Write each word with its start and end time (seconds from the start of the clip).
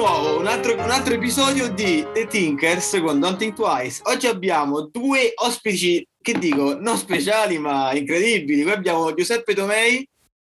nuovo 0.00 0.38
un 0.38 0.46
altro, 0.46 0.72
un 0.72 0.90
altro, 0.90 1.12
episodio 1.12 1.70
di 1.70 2.02
The 2.14 2.26
Thinkers 2.26 3.02
con 3.04 3.20
Think 3.36 3.54
Twice. 3.54 4.00
Oggi 4.04 4.28
abbiamo 4.28 4.88
due 4.90 5.32
ospiti, 5.34 6.08
che 6.22 6.38
dico, 6.38 6.74
non 6.80 6.96
speciali 6.96 7.58
ma 7.58 7.92
incredibili. 7.92 8.62
Qui 8.62 8.72
abbiamo 8.72 9.12
Giuseppe 9.12 9.52
Tomei, 9.54 10.08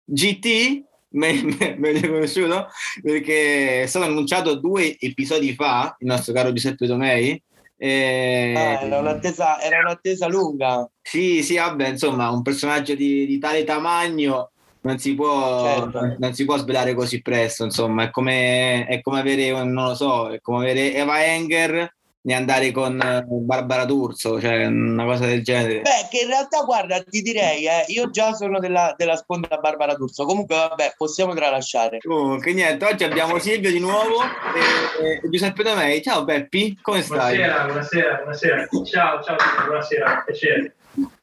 GT, 0.03 0.84
meglio 1.09 2.07
conosciuto, 2.09 2.70
perché 3.03 3.84
è 3.84 3.85
stato 3.85 4.05
annunciato 4.05 4.55
due 4.55 4.97
episodi 4.97 5.53
fa, 5.53 5.95
il 5.99 6.07
nostro 6.07 6.34
caro 6.34 6.52
Giuseppe 6.52 6.88
Tomei. 6.88 7.39
E... 7.77 8.53
Ah, 8.57 8.84
era, 8.84 8.98
un'attesa, 8.98 9.62
era 9.62 9.77
un'attesa 9.81 10.25
lunga. 10.25 10.89
Sì, 11.03 11.43
sì, 11.43 11.57
vabbè, 11.57 11.89
insomma, 11.89 12.31
un 12.31 12.41
personaggio 12.41 12.95
di, 12.95 13.27
di 13.27 13.38
tale 13.38 13.63
tamagno 13.63 14.49
non 14.85 14.99
si 14.99 15.16
può, 15.16 15.63
certo. 15.63 16.16
non 16.20 16.34
si 16.34 16.45
può 16.45 16.57
svelare 16.57 16.94
così 16.94 17.21
presto, 17.21 17.63
insomma, 17.63 18.03
è 18.03 18.12
come, 18.12 18.85
è 18.85 19.02
come 19.02 19.20
avere, 19.20 19.52
non 19.63 19.88
lo 19.88 19.95
so, 19.95 20.30
è 20.30 20.39
come 20.41 20.59
avere 20.59 20.94
Eva 20.94 21.25
Enger 21.25 21.94
e 22.27 22.34
andare 22.34 22.71
con 22.71 22.99
Barbara 23.27 23.85
D'Urso, 23.85 24.39
cioè 24.39 24.66
una 24.66 25.05
cosa 25.05 25.25
del 25.25 25.44
genere. 25.44 25.81
Beh, 25.81 26.08
che 26.09 26.21
in 26.21 26.27
realtà, 26.27 26.61
guarda, 26.63 27.02
ti 27.03 27.21
direi, 27.21 27.66
eh, 27.66 27.85
io 27.88 28.11
già 28.11 28.34
sono 28.34 28.59
della, 28.59 28.94
della 28.95 29.16
sponda 29.16 29.58
Barbara 29.58 29.95
D'Urso, 29.95 30.25
comunque 30.25 30.55
vabbè, 30.55 30.94
possiamo 30.97 31.33
tralasciare. 31.33 31.97
Comunque, 31.99 32.53
niente, 32.53 32.86
oggi 32.86 33.03
abbiamo 33.03 33.39
Silvio 33.39 33.72
di 33.72 33.80
nuovo 33.80 34.22
e, 34.22 35.20
e 35.23 35.30
Giuseppe 35.30 35.63
Damei. 35.63 36.02
Ciao 36.03 36.23
Beppi, 36.23 36.77
come 36.81 37.02
stai? 37.02 37.38
Buonasera, 37.38 37.66
buonasera, 37.66 38.16
buonasera. 38.17 38.67
Ciao, 38.86 39.23
ciao, 39.23 39.36
buonasera, 39.66 40.23
piacere. 40.25 40.75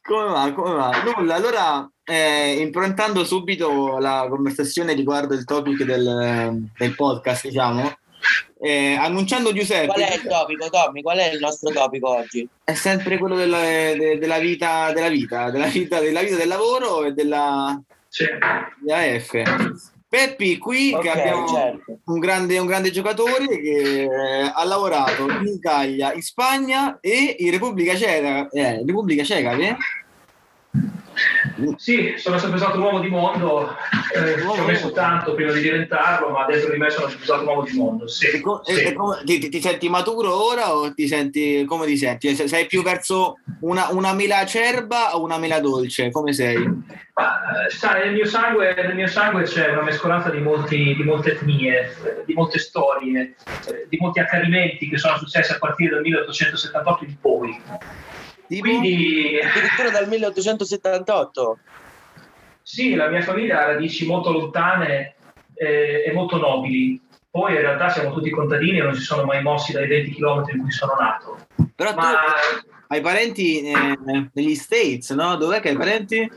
Come 0.03 0.25
va, 0.25 0.51
come 0.53 0.75
va? 0.75 0.91
Nulla, 1.15 1.35
allora 1.35 1.92
eh, 2.05 2.57
improntando 2.59 3.23
subito 3.23 3.97
la 3.99 4.27
conversazione 4.29 4.93
riguardo 4.93 5.33
il 5.33 5.45
topic 5.45 5.83
del, 5.83 6.69
del 6.77 6.95
podcast, 6.95 7.47
diciamo, 7.47 7.97
eh, 8.59 8.95
annunciando 8.95 9.53
Giuseppe. 9.53 9.87
Qual 9.87 10.01
è 10.01 10.15
il 10.15 10.27
topico, 10.27 10.69
Tommy? 10.69 11.01
Qual 11.01 11.17
è 11.17 11.33
il 11.33 11.39
nostro 11.39 11.71
topico 11.71 12.09
oggi? 12.09 12.47
È 12.63 12.73
sempre 12.73 13.17
quello 13.17 13.35
della, 13.35 13.59
de, 13.59 14.17
della, 14.19 14.39
vita, 14.39 14.91
della 14.93 15.09
vita, 15.09 15.49
della 15.49 15.67
vita, 15.67 15.99
della 15.99 16.21
vita 16.21 16.35
del 16.37 16.47
lavoro 16.47 17.03
e 17.03 17.11
della, 17.11 17.79
sì. 18.07 18.25
della 18.79 19.19
F. 19.19 19.91
Peppi 20.13 20.59
qui 20.59 20.93
okay, 20.93 21.01
che 21.01 21.09
abbiamo 21.09 21.47
certo. 21.47 21.99
un, 22.05 22.19
grande, 22.19 22.59
un, 22.59 22.67
grande, 22.67 22.91
giocatore 22.91 23.47
che 23.47 24.03
eh, 24.03 24.51
ha 24.53 24.63
lavorato 24.63 25.27
in 25.27 25.47
Italia, 25.47 26.13
in 26.13 26.21
Spagna 26.21 26.99
e 27.01 27.35
in 27.39 27.49
Repubblica 27.49 27.95
Ceca. 27.95 28.47
Eh, 28.49 28.83
Repubblica 28.85 29.23
Ceca, 29.23 29.53
eh? 29.53 29.75
Sì, 31.77 32.15
sono 32.17 32.37
sempre 32.37 32.59
stato 32.59 32.77
un 32.77 32.83
uomo 32.83 32.99
di 32.99 33.09
mondo, 33.09 33.75
eh, 34.15 34.39
ci 34.39 34.59
ho 34.59 34.65
messo 34.65 34.91
tanto 34.91 35.33
prima 35.35 35.51
di 35.51 35.61
diventarlo, 35.61 36.29
ma 36.29 36.45
dentro 36.45 36.71
di 36.71 36.77
me 36.77 36.89
sono 36.89 37.07
sempre 37.07 37.25
stato 37.25 37.41
un 37.41 37.47
uomo 37.47 37.63
di 37.63 37.77
mondo. 37.77 38.07
Sì, 38.07 38.27
e 38.27 38.39
com- 38.39 38.61
sì. 38.63 38.81
E 38.81 38.93
come, 38.93 39.21
ti, 39.23 39.49
ti, 39.49 39.61
senti 39.61 39.89
maturo 39.89 40.33
ora 40.33 40.75
o 40.75 40.93
ti 40.93 41.07
senti, 41.07 41.65
come 41.65 41.85
ti 41.85 41.97
senti? 41.97 42.35
Sei 42.35 42.65
più 42.65 42.81
verso 42.81 43.39
una, 43.61 43.89
una 43.91 44.13
mela 44.13 44.39
acerba 44.39 45.15
o 45.15 45.23
una 45.23 45.37
mela 45.37 45.59
dolce? 45.59 46.11
Come 46.11 46.33
sei? 46.33 46.57
Ma, 47.15 47.65
eh, 47.65 47.69
sai, 47.69 48.05
nel 48.05 48.13
mio, 48.13 48.25
sangue, 48.25 48.73
nel 48.75 48.95
mio 48.95 49.07
sangue 49.07 49.43
c'è 49.43 49.69
una 49.69 49.83
mescolanza 49.83 50.29
di, 50.29 50.39
molti, 50.39 50.95
di 50.95 51.03
molte 51.03 51.33
etnie, 51.33 51.95
di 52.25 52.33
molte 52.33 52.57
storie, 52.57 53.35
di 53.87 53.97
molti 53.99 54.19
accadimenti 54.19 54.89
che 54.89 54.97
sono 54.97 55.17
successi 55.17 55.51
a 55.51 55.59
partire 55.59 55.91
dal 55.91 56.01
1878 56.01 57.03
in 57.03 57.19
poi. 57.19 57.61
Tipo? 58.53 58.67
Quindi... 58.67 59.39
Addirittura 59.41 59.89
dal 59.89 60.07
1878? 60.07 61.57
Sì, 62.61 62.93
la 62.93 63.09
mia 63.09 63.21
famiglia 63.21 63.63
ha 63.63 63.65
radici 63.65 64.05
molto 64.05 64.31
lontane 64.31 65.15
eh, 65.55 66.03
e 66.05 66.11
molto 66.13 66.37
nobili. 66.37 67.01
Poi 67.31 67.53
in 67.55 67.61
realtà 67.61 67.89
siamo 67.89 68.13
tutti 68.13 68.29
contadini 68.29 68.77
e 68.77 68.83
non 68.83 68.93
si 68.93 69.01
sono 69.01 69.23
mai 69.23 69.41
mossi 69.41 69.71
dai 69.71 69.87
20 69.87 70.13
km 70.13 70.43
in 70.53 70.61
cui 70.61 70.71
sono 70.71 70.93
nato. 70.99 71.39
Però 71.75 71.95
Ma... 71.95 72.01
tu 72.01 72.67
hai 72.89 73.01
parenti 73.01 73.63
eh, 73.63 73.97
negli 74.33 74.53
States, 74.53 75.09
no? 75.09 75.35
Dov'è 75.35 75.59
che 75.59 75.69
hai 75.69 75.75
parenti? 75.75 76.31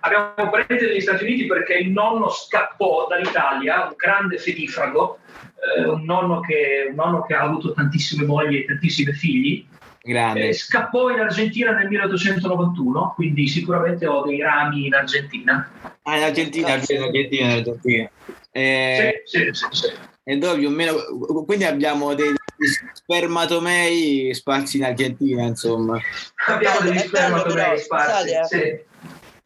Abbiamo 0.00 0.48
parenti 0.48 0.86
negli 0.86 1.00
Stati 1.02 1.24
Uniti 1.24 1.44
perché 1.44 1.74
il 1.74 1.90
nonno 1.90 2.30
scappò 2.30 3.06
dall'Italia, 3.06 3.88
un 3.88 3.94
grande 3.96 4.38
fedifrago, 4.38 5.18
eh, 5.76 5.86
un, 5.86 6.04
nonno 6.04 6.40
che, 6.40 6.86
un 6.88 6.94
nonno 6.94 7.22
che 7.26 7.34
ha 7.34 7.42
avuto 7.42 7.74
tantissime 7.74 8.24
mogli 8.24 8.56
e 8.56 8.64
tantissimi 8.64 9.12
figli 9.12 9.66
Grande. 10.08 10.48
Eh, 10.48 10.52
scappò 10.54 11.10
in 11.10 11.18
Argentina 11.18 11.72
nel 11.72 11.86
1891, 11.86 13.12
quindi 13.14 13.46
sicuramente 13.46 14.06
ho 14.06 14.24
dei 14.24 14.40
rami 14.40 14.86
in 14.86 14.94
Argentina. 14.94 15.70
Ah, 16.02 16.16
in 16.16 16.22
Argentina, 16.22 16.68
in 16.68 16.72
Argentina, 16.72 17.44
in 17.44 17.50
Argentina. 17.50 18.10
Eh, 18.50 19.22
sì, 19.26 19.50
sì, 19.52 19.66
sì, 19.70 19.92
E 20.24 20.38
dove 20.38 20.60
più 20.60 20.68
o 20.68 20.70
meno, 20.70 20.94
quindi 21.44 21.64
abbiamo 21.64 22.14
dei 22.14 22.32
spermatomei 22.94 24.32
sparsi 24.32 24.78
in 24.78 24.84
Argentina, 24.84 25.42
insomma. 25.42 26.00
Abbiamo 26.46 26.80
degli 26.80 27.00
spermatomei 27.00 27.78
sparsi, 27.78 28.30
eh. 28.30 28.44
sì. 28.46 28.86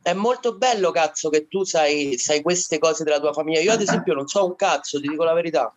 È 0.01 0.13
molto 0.13 0.57
bello, 0.57 0.93
cazzo, 0.93 1.29
che 1.29 1.49
tu 1.49 1.65
sai, 1.65 2.19
sai 2.19 2.41
queste 2.41 2.79
cose 2.79 3.03
della 3.03 3.19
tua 3.19 3.33
famiglia. 3.33 3.59
Io, 3.59 3.73
ad 3.73 3.81
esempio, 3.83 4.15
non 4.15 4.29
so 4.29 4.47
un 4.47 4.55
cazzo, 4.55 5.01
ti 5.01 5.09
dico 5.09 5.25
la 5.25 5.35
verità. 5.35 5.75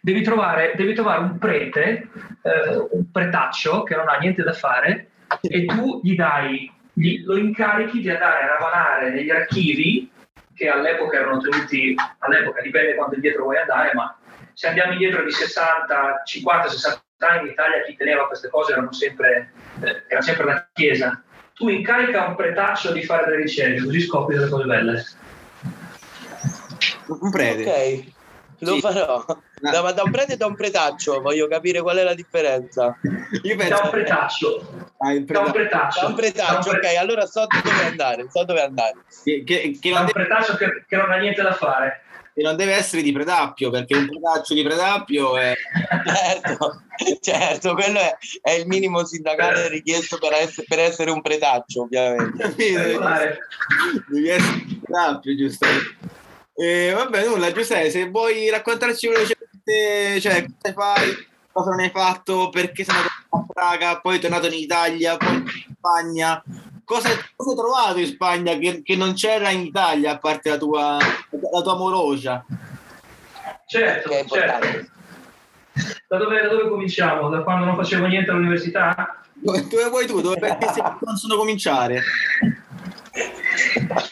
Devi 0.00 0.22
trovare, 0.22 0.72
devi 0.74 0.94
trovare, 0.94 1.20
un 1.20 1.38
prete, 1.38 2.08
eh, 2.42 2.86
un 2.90 3.10
pretaccio 3.10 3.82
che 3.82 3.94
non 3.94 4.08
ha 4.08 4.16
niente 4.16 4.42
da 4.42 4.52
fare 4.52 5.08
e 5.40 5.64
tu 5.66 6.00
gli 6.02 6.14
dai, 6.14 6.70
gli, 6.92 7.22
lo 7.24 7.36
incarichi 7.36 8.00
di 8.00 8.10
andare 8.10 8.42
a 8.42 8.46
ravanare 8.46 9.10
negli 9.10 9.30
archivi 9.30 10.10
che 10.54 10.68
all'epoca 10.68 11.18
erano 11.18 11.40
tenuti, 11.40 11.94
all'epoca 12.18 12.60
dipende 12.62 12.94
quanto 12.94 13.14
indietro 13.14 13.44
vuoi 13.44 13.58
andare, 13.58 13.92
ma 13.94 14.16
se 14.52 14.68
andiamo 14.68 14.92
indietro 14.92 15.24
di 15.24 15.30
60, 15.30 16.22
50, 16.24 16.68
60 16.68 17.02
anni 17.18 17.46
in 17.46 17.52
Italia 17.52 17.82
chi 17.82 17.96
teneva 17.96 18.26
queste 18.26 18.48
cose 18.48 18.72
erano 18.72 18.92
sempre, 18.92 19.52
eh, 19.80 20.02
era 20.08 20.20
sempre 20.20 20.44
la 20.44 20.68
Chiesa. 20.72 21.22
Tu 21.54 21.68
incarica 21.68 22.26
un 22.26 22.34
pretaccio 22.34 22.92
di 22.92 23.02
fare 23.02 23.24
delle 23.26 23.42
ricerche, 23.42 23.82
così 23.82 24.00
scopri 24.00 24.36
delle 24.36 24.48
cose 24.48 24.64
belle. 24.64 25.04
Un 27.06 27.30
prete. 27.30 27.62
Ok. 27.62 28.20
Lo 28.62 28.74
sì. 28.74 28.80
farò. 28.80 29.24
Da, 29.60 29.92
da, 29.92 30.02
un 30.02 30.10
prete 30.10 30.34
e 30.34 30.36
da 30.36 30.46
un 30.46 30.54
pretaccio, 30.54 31.20
voglio 31.20 31.48
capire 31.48 31.80
qual 31.80 31.96
è 31.96 32.02
la 32.02 32.14
differenza. 32.14 32.96
Io 33.42 33.56
penso... 33.56 33.74
Da 33.74 33.80
un 33.82 33.90
pretaccio. 33.90 34.88
Ah, 34.98 35.18
da 35.18 35.40
un 35.40 35.52
pretaccio. 35.52 36.00
Da 36.00 36.06
un 36.06 36.14
pretaccio, 36.14 36.70
ok, 36.70 36.84
allora 36.98 37.26
so 37.26 37.46
dove 37.46 37.84
andare, 37.84 38.26
so 38.30 38.44
dove 38.44 38.62
andare. 38.62 38.94
Che, 39.24 39.42
che, 39.44 39.78
che 39.80 39.90
da 39.90 40.00
un 40.00 40.10
pretaccio 40.10 40.56
che, 40.56 40.84
che 40.86 40.96
non 40.96 41.10
ha 41.10 41.16
niente 41.16 41.42
da 41.42 41.52
fare 41.52 42.02
e 42.34 42.42
non 42.42 42.56
deve 42.56 42.72
essere 42.72 43.02
di 43.02 43.12
Predappio 43.12 43.70
perché 43.70 43.94
un 43.94 44.06
predaccio 44.06 44.54
di 44.54 44.62
Predappio 44.62 45.36
è 45.36 45.54
certo, 46.06 46.82
certo 47.20 47.74
quello 47.74 47.98
è, 47.98 48.16
è, 48.40 48.52
il 48.52 48.66
minimo 48.66 49.04
sindacale 49.04 49.68
richiesto 49.68 50.16
per 50.18 50.32
essere, 50.32 50.66
per 50.66 50.78
essere 50.78 51.10
un 51.10 51.20
predaccio 51.20 51.82
ovviamente 51.82 52.54
devi, 52.56 52.74
essere 54.28 54.64
di 54.64 54.80
Predappio 54.82 55.36
giustamente 55.36 56.01
eh, 56.54 56.92
vabbè, 56.94 57.26
nulla, 57.26 57.52
Giuseppe, 57.52 57.90
se 57.90 58.08
vuoi 58.10 58.50
raccontarci 58.50 59.08
velocemente, 59.08 60.20
cioè, 60.20 60.44
cosa 60.60 60.74
fai, 60.74 61.26
cosa 61.50 61.70
non 61.70 61.80
hai 61.80 61.90
fatto, 61.90 62.50
perché 62.50 62.84
sei 62.84 62.94
andato 62.94 63.14
a 63.30 63.44
Praga, 63.46 64.00
poi 64.00 64.18
tornato 64.18 64.46
in 64.46 64.54
Italia, 64.54 65.16
poi 65.16 65.34
in 65.36 65.74
Spagna. 65.76 66.42
Cosa, 66.84 67.08
cosa 67.36 67.50
hai 67.50 67.56
trovato 67.56 67.98
in 67.98 68.06
Spagna 68.06 68.56
che, 68.58 68.82
che, 68.82 68.96
non 68.96 69.14
c'era 69.14 69.50
in 69.50 69.60
Italia, 69.60 70.12
a 70.12 70.18
parte 70.18 70.50
la 70.50 70.58
tua, 70.58 70.98
la 70.98 71.62
tua 71.62 71.76
morosia? 71.76 72.44
Certo, 73.66 74.10
certo. 74.26 74.90
Da 76.06 76.18
dove, 76.18 76.42
da 76.42 76.48
dove 76.48 76.68
cominciamo? 76.68 77.30
Da 77.30 77.42
quando 77.42 77.64
non 77.64 77.76
facevo 77.76 78.06
niente 78.06 78.30
all'università? 78.30 79.22
Dove, 79.32 79.66
dove 79.66 79.88
vuoi 79.88 80.06
tu? 80.06 80.20
Dove 80.20 80.36
perché 80.36 80.70
si 80.72 80.82
possono 81.00 81.36
cominciare? 81.36 82.02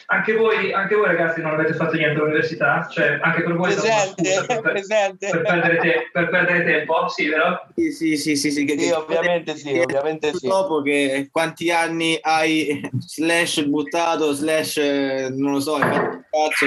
Anche 0.06 0.35
voi, 0.35 0.73
anche 0.73 0.94
voi, 0.94 1.06
ragazzi 1.06 1.41
non 1.41 1.52
avete 1.52 1.75
fatto 1.75 1.97
niente 1.97 2.19
all'università? 2.19 2.88
Cioè, 2.91 3.19
anche 3.20 3.43
per 3.43 3.55
voi 3.55 3.73
presente, 3.73 4.35
è 4.35 4.47
per, 4.47 4.61
presente. 4.61 5.29
Per, 5.31 5.43
perdere 5.43 5.79
te, 5.79 6.08
per, 6.12 6.29
perdere 6.29 6.64
tempo, 6.64 7.08
sì, 7.08 7.29
vero? 7.29 7.67
Sì, 7.75 7.93
sì, 7.93 8.17
sì, 8.17 8.37
sì, 8.37 8.50
sì, 8.50 8.64
che, 8.64 8.79
sì 8.79 8.91
ovviamente 8.91 9.56
sì, 9.56 9.79
ovviamente 9.79 10.32
sì. 10.35 10.47
Dopo 10.47 10.82
che 10.82 11.29
quanti 11.31 11.70
anni 11.70 12.19
hai 12.20 12.81
slash 12.99 13.62
buttato, 13.64 14.32
slash 14.32 14.76
non 14.76 15.52
lo 15.52 15.61
so, 15.61 15.79
cazzo. 15.79 16.67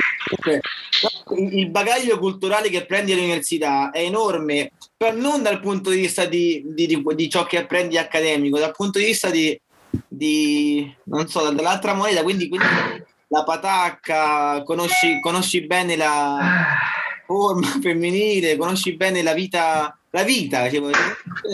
Il 1.36 1.70
bagaglio 1.70 2.18
culturale 2.20 2.70
che 2.70 2.86
prendi 2.86 3.12
all'università 3.12 3.92
è 3.92 4.02
enorme, 4.02 4.72
però 4.96 5.16
non 5.16 5.42
dal 5.42 5.60
punto 5.60 5.90
di 5.90 5.98
vista 5.98 6.26
di, 6.26 6.64
di, 6.66 6.86
di, 6.86 7.04
di 7.16 7.30
ciò 7.30 7.46
che 7.46 7.58
apprendi 7.58 7.98
accademico, 7.98 8.60
dal 8.60 8.72
punto 8.72 9.00
di 9.00 9.06
vista 9.06 9.30
di 9.30 9.60
di 10.08 10.96
non 11.06 11.28
so, 11.28 11.50
dall'altra 11.52 11.94
moneta, 11.94 12.24
quindi, 12.24 12.48
quindi 12.48 12.68
la 13.28 13.44
patacca, 13.44 14.64
conosci, 14.64 15.20
conosci 15.20 15.66
bene 15.66 15.96
la 15.96 16.38
forma 17.26 17.68
femminile, 17.82 18.58
conosci 18.58 18.96
bene 18.96 19.22
la 19.22 19.34
vita, 19.34 19.98
la 20.12 20.24
vita, 20.24 20.70
cioè, 20.70 20.82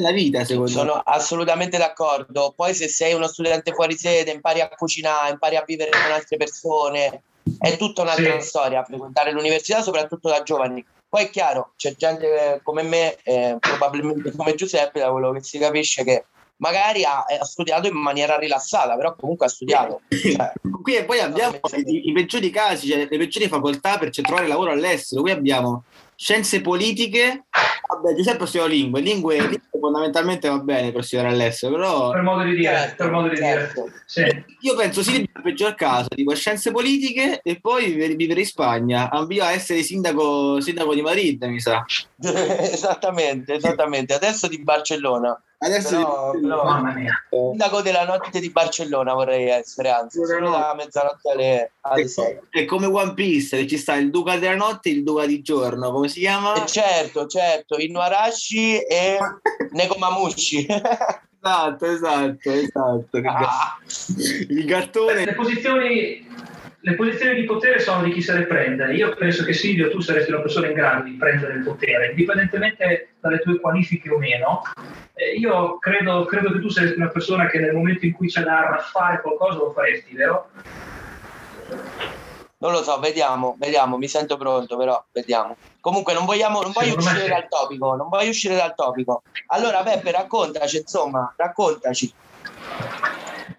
la 0.01 0.11
vita 0.11 0.43
secondo 0.43 0.69
Sono 0.69 0.95
me. 0.95 1.01
assolutamente 1.05 1.77
d'accordo. 1.77 2.53
Poi 2.55 2.73
se 2.73 2.89
sei 2.89 3.13
uno 3.13 3.27
studente 3.27 3.73
fuori 3.73 3.97
sede, 3.97 4.31
impari 4.31 4.59
a 4.61 4.69
cucinare, 4.69 5.31
impari 5.31 5.55
a 5.55 5.63
vivere 5.65 5.91
con 5.91 6.11
altre 6.11 6.37
persone, 6.37 7.23
è 7.59 7.77
tutta 7.77 8.01
un'altra 8.01 8.39
sì. 8.39 8.47
storia 8.47 8.83
frequentare 8.83 9.31
l'università, 9.31 9.81
soprattutto 9.81 10.29
da 10.29 10.43
giovani. 10.43 10.85
Poi 11.07 11.23
è 11.23 11.29
chiaro, 11.29 11.73
c'è 11.75 11.95
gente 11.95 12.59
come 12.61 12.83
me, 12.83 13.15
eh, 13.23 13.57
probabilmente 13.59 14.31
come 14.35 14.53
Giuseppe, 14.53 14.99
da 14.99 15.09
quello 15.09 15.31
che 15.31 15.41
si 15.41 15.57
capisce, 15.57 16.03
che 16.03 16.25
magari 16.59 17.03
ha, 17.03 17.23
ha, 17.23 17.43
studiato 17.43 17.87
in 17.87 17.95
maniera 17.95 18.37
rilassata, 18.37 18.95
però 18.95 19.15
comunque 19.15 19.47
ha 19.47 19.49
studiato. 19.49 20.01
Cioè, 20.07 20.53
qui 20.81 20.95
e 20.95 21.03
poi 21.05 21.19
abbiamo 21.19 21.59
i, 21.75 22.09
i, 22.09 22.11
peggiori 22.13 22.49
casi, 22.49 22.87
cioè 22.87 23.07
le 23.09 23.17
peggiori 23.17 23.47
facoltà 23.47 23.97
per 23.97 24.09
trovare 24.11 24.47
lavoro 24.47 24.71
all'estero. 24.71 25.21
Qui 25.21 25.31
abbiamo 25.31 25.83
scienze 26.15 26.59
politiche, 26.59 27.45
vabbè, 27.87 28.13
Giuseppe 28.15 28.45
studia 28.45 28.67
lingue, 28.67 28.99
lingue, 28.99 29.39
lingue 29.39 29.61
fondamentalmente 29.79 30.49
va 30.49 30.59
bene 30.59 30.91
per 30.91 31.05
studiare 31.05 31.31
all'estero, 31.31 31.75
però... 31.75 32.11
Per 32.11 32.21
modo 32.21 32.43
di 32.43 32.55
dire, 32.55 32.73
certo, 32.73 33.03
per 33.03 33.11
modo 33.11 33.29
di 33.29 33.37
certo. 33.37 33.83
dire. 33.83 34.03
Sì. 34.05 34.45
Io 34.61 34.75
penso 34.75 35.01
sì 35.01 35.21
il 35.21 35.29
peggior 35.41 35.75
caso, 35.75 36.09
tipo 36.09 36.35
scienze 36.35 36.71
politiche 36.71 37.39
e 37.41 37.59
poi 37.61 37.85
vivere, 37.85 38.15
vivere 38.15 38.41
in 38.41 38.45
Spagna, 38.45 39.09
ambio 39.09 39.45
a 39.45 39.51
essere 39.51 39.81
sindaco, 39.81 40.59
sindaco 40.59 40.93
di 40.93 41.01
Madrid, 41.01 41.41
mi 41.43 41.61
sa. 41.61 41.85
esattamente, 42.19 43.53
esattamente, 43.53 44.13
adesso 44.13 44.49
di 44.49 44.61
Barcellona. 44.61 45.41
Adesso 45.61 45.89
però, 45.97 46.31
però, 46.39 46.63
mamma 46.63 46.93
mia. 46.93 47.11
Sindaco 47.29 47.81
della 47.81 48.05
notte 48.05 48.39
di 48.39 48.49
Barcellona 48.49 49.13
vorrei 49.13 49.49
essere, 49.49 49.89
anzi, 49.89 50.23
solo 50.25 50.51
da 50.51 50.73
mezzanotte 50.73 51.31
alle, 51.31 51.71
alle 51.81 52.07
6. 52.07 52.39
È 52.49 52.63
come 52.63 52.85
One 52.85 53.13
Piece, 53.13 53.57
che 53.57 53.67
ci 53.67 53.77
sta 53.77 53.95
il 53.95 54.09
duca 54.09 54.37
della 54.37 54.55
notte 54.55 54.87
e 54.87 54.93
il 54.93 55.03
duca 55.03 55.25
di 55.25 55.41
giorno, 55.41 55.91
come 55.91 56.07
si 56.07 56.21
chiama? 56.21 56.53
Eh 56.53 56.65
certo, 56.65 57.27
certo, 57.27 57.77
Inuarashi 57.77 58.77
e 58.77 59.17
Nekomamushi. 59.71 60.65
esatto, 60.65 61.85
esatto, 61.85 62.51
esatto. 62.51 63.17
Ah. 63.25 63.77
Il 64.47 64.63
gattone. 64.65 65.25
Le 65.25 65.35
posizioni 65.35 66.25
le 66.89 66.95
posizioni 66.95 67.39
di 67.39 67.45
potere 67.45 67.79
sono 67.79 68.03
di 68.03 68.11
chi 68.11 68.21
se 68.21 68.33
le 68.33 68.45
prende. 68.45 68.93
Io 68.93 69.13
penso 69.13 69.43
che 69.43 69.53
Silvio, 69.53 69.91
tu 69.91 69.99
saresti 69.99 70.31
una 70.31 70.41
persona 70.41 70.67
in 70.67 70.73
grado 70.73 71.03
di 71.03 71.11
prendere 71.11 71.53
il 71.53 71.63
potere, 71.63 72.09
indipendentemente 72.09 73.13
dalle 73.19 73.39
tue 73.39 73.59
qualifiche 73.59 74.09
o 74.09 74.17
meno. 74.17 74.63
Eh, 75.13 75.35
io 75.35 75.77
credo, 75.77 76.25
credo, 76.25 76.51
che 76.51 76.59
tu 76.59 76.69
saresti 76.69 76.97
una 76.97 77.09
persona 77.09 77.47
che 77.47 77.59
nel 77.59 77.75
momento 77.75 78.05
in 78.05 78.13
cui 78.13 78.27
c'è 78.27 78.41
da 78.41 78.77
fare 78.91 79.21
qualcosa 79.21 79.59
lo 79.59 79.71
faresti, 79.71 80.15
vero? 80.15 80.49
Non 82.57 82.71
lo 82.71 82.81
so, 82.81 82.99
vediamo, 82.99 83.55
vediamo, 83.59 83.97
mi 83.97 84.07
sento 84.07 84.35
pronto, 84.37 84.75
però 84.75 85.01
vediamo. 85.11 85.57
Comunque 85.79 86.13
non 86.13 86.25
vogliamo, 86.25 86.61
non 86.61 86.71
voglio 86.71 86.95
uscire 86.95 87.27
dal 87.27 87.47
topico, 87.47 87.95
non 87.95 88.09
voglio 88.09 88.29
uscire 88.29 88.55
dal 88.55 88.73
topico. 88.75 89.21
Allora 89.47 89.83
Peppe, 89.83 90.11
raccontaci, 90.11 90.77
insomma, 90.77 91.31
raccontaci. 91.37 92.13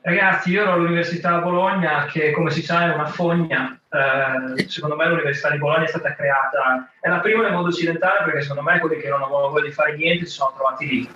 Ragazzi, 0.03 0.51
io 0.51 0.63
ero 0.63 0.73
all'Università 0.73 1.37
di 1.37 1.43
Bologna, 1.43 2.07
che 2.07 2.31
come 2.31 2.51
si 2.51 2.63
sa 2.63 2.85
è 2.85 2.95
una 2.95 3.07
fogna. 3.07 3.79
Eh, 3.91 4.69
secondo 4.69 4.97
me 4.97 5.07
l'Università 5.07 5.51
di 5.51 5.59
Bologna 5.59 5.85
è 5.85 5.89
stata 5.89 6.15
creata, 6.15 6.91
è 7.01 7.09
la 7.09 7.21
prima 7.21 7.43
nel 7.43 7.53
mondo 7.53 7.69
occidentale 7.69 8.25
perché 8.25 8.43
secondo 8.43 8.63
me 8.63 8.79
quelli 8.79 9.01
che 9.01 9.09
non 9.09 9.23
avevano 9.23 9.51
voglia 9.51 9.67
di 9.67 9.73
fare 9.73 9.97
niente 9.97 10.27
si 10.27 10.33
sono 10.33 10.53
trovati 10.55 10.87
lì, 10.87 11.11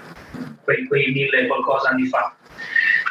quei, 0.62 0.86
quei 0.86 1.12
mille 1.12 1.40
e 1.40 1.46
qualcosa 1.46 1.90
anni 1.90 2.06
fa. 2.06 2.34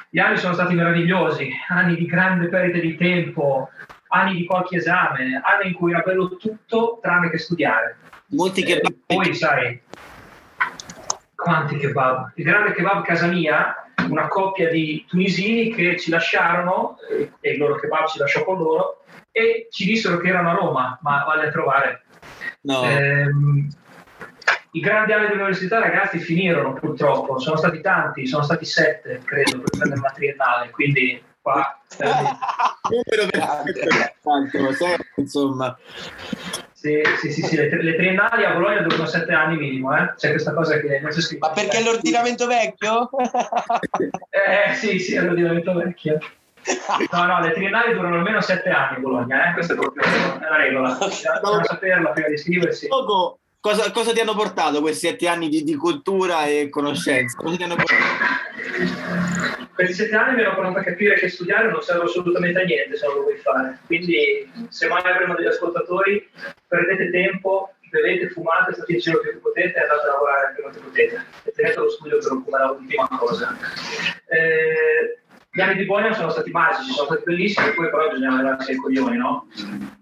Gli 0.09 0.19
anni 0.19 0.37
sono 0.37 0.53
stati 0.53 0.75
meravigliosi, 0.75 1.49
anni 1.69 1.95
di 1.95 2.05
grande 2.05 2.47
perdita 2.47 2.79
di 2.79 2.95
tempo, 2.95 3.69
anni 4.09 4.35
di 4.35 4.45
qualche 4.45 4.77
esame, 4.77 5.41
anni 5.43 5.69
in 5.69 5.73
cui 5.73 5.91
era 5.91 6.03
bello 6.05 6.35
tutto 6.35 6.99
tranne 7.01 7.29
che 7.29 7.37
studiare. 7.39 7.97
Molti 8.27 8.63
che... 8.63 8.73
Eh, 8.73 8.95
poi 9.05 9.33
sai, 9.33 9.79
quanti 11.43 11.77
kebab. 11.77 12.31
Il 12.35 12.45
grande 12.45 12.73
kebab 12.73 13.03
casa 13.03 13.27
mia 13.27 13.75
una 14.09 14.27
coppia 14.27 14.69
di 14.69 15.05
tunisini 15.07 15.73
che 15.73 15.97
ci 15.99 16.09
lasciarono, 16.09 16.97
e 17.39 17.51
il 17.51 17.57
loro 17.57 17.75
kebab 17.75 18.07
ci 18.07 18.17
lasciò 18.17 18.43
con 18.43 18.57
loro, 18.57 19.03
e 19.31 19.67
ci 19.69 19.85
dissero 19.85 20.17
che 20.17 20.29
erano 20.29 20.49
a 20.49 20.53
Roma, 20.53 20.99
ma 21.01 21.23
vale 21.25 21.47
a 21.47 21.51
trovare. 21.51 22.03
No. 22.61 22.83
Ehm, 22.83 23.69
I 24.71 24.79
grandi 24.79 25.11
anni 25.11 25.27
dell'università, 25.27 25.79
ragazzi, 25.79 26.17
finirono 26.17 26.73
purtroppo, 26.73 27.37
sono 27.39 27.57
stati 27.57 27.81
tanti, 27.81 28.25
sono 28.25 28.43
stati 28.43 28.65
sette, 28.65 29.21
credo, 29.23 29.59
per 29.59 29.69
prendere 29.77 29.99
una 29.99 30.11
triennale, 30.11 30.69
quindi 30.71 31.21
qua... 31.41 31.79
Numero 32.89 33.29
per 33.29 34.13
insomma. 35.15 35.77
Sì, 36.83 37.01
sì, 37.17 37.31
sì, 37.31 37.41
sì. 37.43 37.55
Le, 37.55 37.81
le, 37.81 37.95
triennali 37.95 38.43
a 38.43 38.51
Bologna 38.51 38.81
durano 38.81 39.05
sette 39.05 39.31
anni 39.31 39.55
minimo, 39.55 39.95
eh? 39.95 40.15
C'è 40.17 40.31
questa 40.31 40.53
cosa 40.53 40.77
che 40.77 40.99
non 40.99 41.11
c'è 41.11 41.21
scritto. 41.21 41.47
Ma 41.47 41.53
perché 41.53 41.77
è 41.77 41.81
l'ordinamento 41.81 42.45
vecchio? 42.45 43.09
eh 44.29 44.73
sì, 44.75 44.99
sì, 44.99 45.15
è 45.15 45.21
l'ordinamento 45.21 45.73
vecchio. 45.75 46.17
No, 47.09 47.25
no, 47.25 47.39
le 47.39 47.53
triennali 47.53 47.93
durano 47.93 48.17
almeno 48.17 48.41
sette 48.41 48.69
anni 48.69 48.97
a 48.97 48.99
Bologna, 48.99 49.49
eh? 49.49 49.53
questa 49.53 49.73
è 49.73 49.75
proprio 49.77 50.03
la 50.41 50.57
regola. 50.57 50.97
Bisogna 50.99 51.63
saperla 51.63 52.09
prima 52.09 52.27
di 52.27 52.33
iscriversi. 52.33 52.89
Cosa, 52.89 53.89
cosa, 53.93 54.11
ti 54.11 54.19
hanno 54.19 54.35
portato 54.35 54.81
questi 54.81 55.07
sette 55.07 55.29
anni 55.29 55.47
di, 55.47 55.63
di 55.63 55.75
cultura 55.75 56.47
e 56.47 56.67
conoscenza? 56.67 57.37
Cosa 57.37 57.55
ti 57.55 57.63
hanno 57.63 57.75
portato? 57.75 58.51
questi 59.85 60.03
sette 60.03 60.15
anni 60.15 60.35
mi 60.35 60.43
hanno 60.43 60.55
portato 60.55 60.79
a 60.79 60.83
capire 60.83 61.15
che 61.15 61.29
studiare 61.29 61.69
non 61.69 61.81
serve 61.81 62.05
assolutamente 62.05 62.61
a 62.61 62.63
niente 62.63 62.95
se 62.95 63.05
non 63.05 63.15
lo 63.15 63.21
vuoi 63.23 63.37
fare. 63.37 63.79
Quindi, 63.85 64.49
se 64.69 64.87
mai 64.87 65.03
avremo 65.03 65.35
degli 65.35 65.47
ascoltatori, 65.47 66.29
perdete 66.67 67.11
tempo, 67.11 67.73
bevete, 67.89 68.29
fumate, 68.29 68.73
state 68.73 68.93
in 68.93 68.99
giro 68.99 69.19
più 69.19 69.31
che 69.31 69.37
potete 69.37 69.77
e 69.77 69.81
andate 69.81 70.07
a 70.07 70.11
lavorare 70.11 70.47
il 70.47 70.53
prima 70.55 70.69
che 70.71 70.79
potete. 70.79 71.25
E 71.43 71.51
tenete 71.51 71.79
lo 71.79 71.89
studio 71.89 72.17
per 72.17 72.27
come 72.29 72.57
la 72.57 72.71
ultima 72.71 73.07
cosa. 73.09 73.57
Eh, 74.27 75.19
gli 75.51 75.61
anni 75.61 75.75
di 75.75 75.85
Bologna 75.85 76.13
sono 76.13 76.31
stati 76.31 76.49
magici, 76.49 76.91
sono 76.91 77.05
stati 77.05 77.23
bellissimi, 77.25 77.73
poi 77.73 77.89
però 77.89 78.09
bisogna 78.09 78.35
levarsi 78.35 78.71
i 78.71 78.75
coglioni, 78.75 79.17
no? 79.17 79.47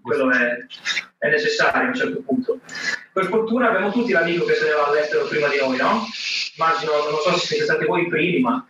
Quello 0.00 0.30
è, 0.30 0.64
è, 1.18 1.28
necessario 1.28 1.82
a 1.82 1.88
un 1.88 1.94
certo 1.94 2.22
punto. 2.22 2.58
Per 3.12 3.26
fortuna 3.26 3.68
abbiamo 3.68 3.90
tutti 3.90 4.12
l'amico 4.12 4.46
che 4.46 4.54
se 4.54 4.64
ne 4.64 4.72
va 4.72 4.86
all'estero 4.86 5.26
prima 5.26 5.48
di 5.48 5.58
noi, 5.58 5.76
no? 5.76 6.06
Immagino, 6.56 6.92
non 7.10 7.20
so 7.20 7.32
se 7.36 7.46
siete 7.46 7.64
stati 7.64 7.84
voi 7.84 8.04
i 8.04 8.08
primi, 8.08 8.40
ma 8.40 8.66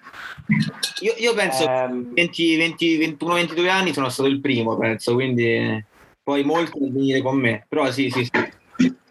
io, 1.00 1.14
io 1.16 1.34
penso 1.34 1.68
um, 1.68 2.12
20, 2.14 2.56
20, 2.56 2.96
21, 2.96 3.34
22 3.34 3.68
anni 3.68 3.92
sono 3.92 4.08
stato 4.08 4.28
il 4.28 4.40
primo, 4.40 4.76
penso, 4.76 5.14
quindi 5.14 5.84
poi 6.22 6.44
molti 6.44 6.78
a 6.78 6.90
venire 6.90 7.22
con 7.22 7.36
me. 7.36 7.66
Però 7.68 7.90
sì, 7.90 8.10
sì, 8.10 8.24
sì. 8.24 8.60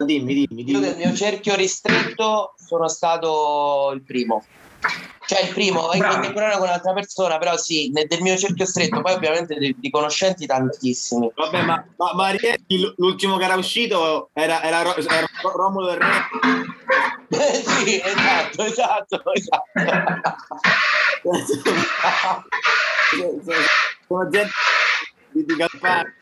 Dimmi, 0.04 0.34
dimmi, 0.34 0.64
dimmi. 0.64 0.70
Io 0.70 0.80
nel 0.80 0.96
mio 0.96 1.12
cerchio 1.14 1.54
ristretto 1.54 2.54
sono 2.56 2.88
stato 2.88 3.92
il 3.94 4.02
primo. 4.02 4.44
Cioè 5.24 5.42
il 5.42 5.52
primo, 5.52 5.92
in 5.92 6.02
contemporanea 6.02 6.58
con 6.58 6.66
un'altra 6.66 6.92
persona, 6.92 7.38
però 7.38 7.56
sì, 7.56 7.90
nel, 7.90 8.06
del 8.06 8.22
mio 8.22 8.36
cerchio 8.36 8.66
stretto, 8.66 9.00
poi 9.00 9.14
ovviamente 9.14 9.56
di, 9.56 9.74
di 9.78 9.90
conoscenti 9.90 10.46
tantissimi. 10.46 11.30
Vabbè, 11.34 11.62
ma, 11.62 11.84
ma, 11.96 12.14
ma 12.14 12.32
l'ultimo 12.96 13.36
che 13.36 13.44
era 13.44 13.54
uscito 13.54 14.30
era, 14.32 14.62
era, 14.62 14.96
era 14.96 15.26
Romolo 15.54 15.88
del 15.88 15.98
Re. 15.98 16.10
Sì, 17.32 18.00
esatto, 18.04 18.64
esatto, 18.64 19.22
esatto. 19.32 19.64
Sono 24.06 24.28
gente 24.28 24.52
di, 25.30 25.42
di 25.44 25.56
campagna, 25.56 26.12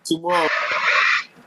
si 0.00 0.18
muove. 0.18 0.48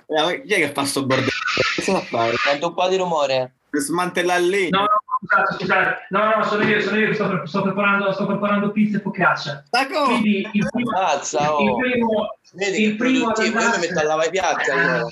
Eh, 0.05 0.43
chi 0.43 0.53
è 0.53 0.57
che 0.57 0.71
fa 0.71 0.85
sto 0.85 1.05
bordello? 1.05 1.29
Che 1.75 1.81
si 1.81 1.91
fa 1.91 2.01
fare? 2.01 2.35
Sento 2.37 2.67
un 2.67 2.73
po' 2.73 2.87
di 2.87 2.97
rumore. 2.97 3.53
Per 3.69 3.81
smantellare 3.81 4.41
lì. 4.41 4.69
No, 4.69 4.81
no, 4.81 4.87
scusate, 5.29 5.53
scusate. 5.53 6.07
No, 6.09 6.35
no, 6.35 6.43
sono 6.43 6.63
io, 6.63 6.81
sono 6.81 6.97
io 6.97 7.07
che 7.07 7.13
sto, 7.13 7.45
sto, 7.45 7.61
preparando, 7.61 8.11
sto 8.11 8.25
preparando 8.25 8.71
pizza 8.71 8.97
e 8.97 9.01
focaccia. 9.01 9.63
Quindi 10.05 10.49
il 10.51 10.67
primo, 10.71 10.91
Mazza, 10.91 11.55
oh. 11.55 11.61
il 11.61 11.75
primo, 11.75 12.37
Vedi 12.53 12.83
il 12.83 12.95
primo 12.95 13.31
io 13.37 13.51
mi 13.51 13.79
metto 13.79 13.99
a 13.99 14.03
lavare 14.03 14.27
i 14.27 14.31
piatti 14.31 14.71
allora. 14.71 15.07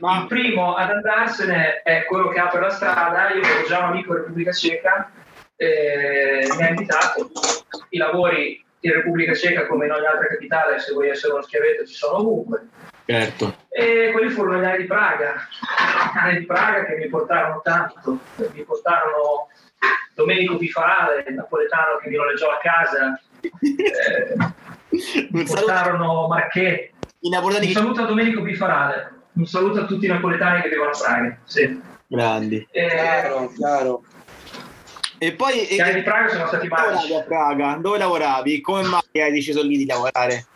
Ma 0.00 0.20
il 0.20 0.26
primo 0.26 0.74
ad 0.74 0.90
andarsene 0.90 1.82
è 1.82 2.04
quello 2.04 2.28
che 2.28 2.38
apre 2.38 2.60
la 2.60 2.70
strada. 2.70 3.32
Io 3.32 3.40
ho 3.40 3.66
già 3.66 3.78
un 3.78 3.84
amico 3.84 4.12
in 4.12 4.18
Repubblica 4.18 4.52
Ceca, 4.52 5.10
eh, 5.56 6.46
mi 6.56 6.62
ha 6.62 6.68
invitato. 6.68 7.30
I 7.90 7.98
lavori 7.98 8.64
in 8.80 8.92
Repubblica 8.92 9.34
Ceca, 9.34 9.66
come 9.66 9.86
in 9.86 9.92
ogni 9.92 10.06
altra 10.06 10.26
capitale, 10.26 10.78
se 10.78 10.92
vuoi 10.92 11.08
essere 11.08 11.32
uno 11.32 11.42
schiavetto, 11.42 11.86
ci 11.86 11.94
sono 11.94 12.18
ovunque. 12.18 12.66
Certo. 13.04 13.56
E 13.68 14.10
quelli 14.12 14.30
furono 14.30 14.60
gli 14.60 14.64
anni 14.64 14.78
di 14.78 14.84
Praga, 14.84 15.34
gli 16.14 16.18
anni 16.18 16.38
di 16.40 16.46
Praga 16.46 16.84
che 16.84 16.96
mi 16.96 17.08
portarono 17.08 17.60
tanto, 17.62 18.18
mi 18.36 18.62
portarono 18.64 19.48
Domenico 20.14 20.56
Bifarale, 20.56 21.24
il 21.26 21.34
napoletano 21.34 21.98
che 22.02 22.08
mi 22.08 22.16
noleggiò 22.16 22.50
a 22.50 22.58
casa, 22.60 23.20
eh, 23.40 24.36
mi 25.30 25.44
portarono 25.44 26.26
Marché. 26.28 26.92
Un 27.20 27.70
saluto 27.72 28.02
a 28.02 28.06
Domenico 28.06 28.42
Bifarale 28.42 29.16
un 29.38 29.46
saluto 29.46 29.80
a 29.80 29.84
tutti 29.84 30.06
i 30.06 30.08
napoletani 30.08 30.62
che 30.62 30.68
vivono 30.68 30.90
a 30.90 30.98
Praga. 30.98 31.38
Sì. 31.44 31.80
Grandi. 32.08 32.66
Eh, 32.70 32.88
chiaro, 32.88 33.52
chiaro. 33.56 34.02
E 35.18 35.32
poi 35.32 35.66
gli 35.68 35.80
anni 35.80 35.94
di 35.94 36.02
Praga 36.02 36.28
sono 36.28 36.46
stati 36.46 36.68
magici. 36.68 37.14
a 37.14 37.22
Praga? 37.22 37.76
Dove 37.80 37.98
lavoravi? 37.98 38.60
Come 38.60 38.82
mai 38.82 39.02
hai 39.14 39.32
deciso 39.32 39.62
lì 39.62 39.76
di 39.76 39.86
lavorare? 39.86 40.46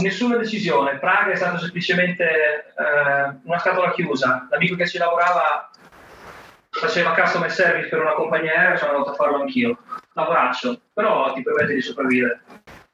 Nessuna 0.00 0.36
decisione. 0.36 0.98
Praga 0.98 1.30
è 1.30 1.36
stata 1.36 1.58
semplicemente 1.58 2.24
eh, 2.24 3.36
una 3.44 3.58
scatola 3.58 3.92
chiusa. 3.92 4.48
L'amico 4.50 4.74
che 4.74 4.88
ci 4.88 4.98
lavorava 4.98 5.70
faceva 6.70 7.14
customer 7.14 7.50
service 7.50 7.88
per 7.88 8.00
una 8.00 8.12
compagnia 8.14 8.52
aerea 8.52 8.74
e 8.74 8.76
sono 8.78 8.92
andato 8.92 9.10
a 9.10 9.14
farlo 9.14 9.40
anch'io. 9.42 9.78
Lavoraccio, 10.14 10.80
però 10.92 11.32
ti 11.32 11.42
permette 11.42 11.74
di 11.74 11.80
sopravvivere. 11.80 12.42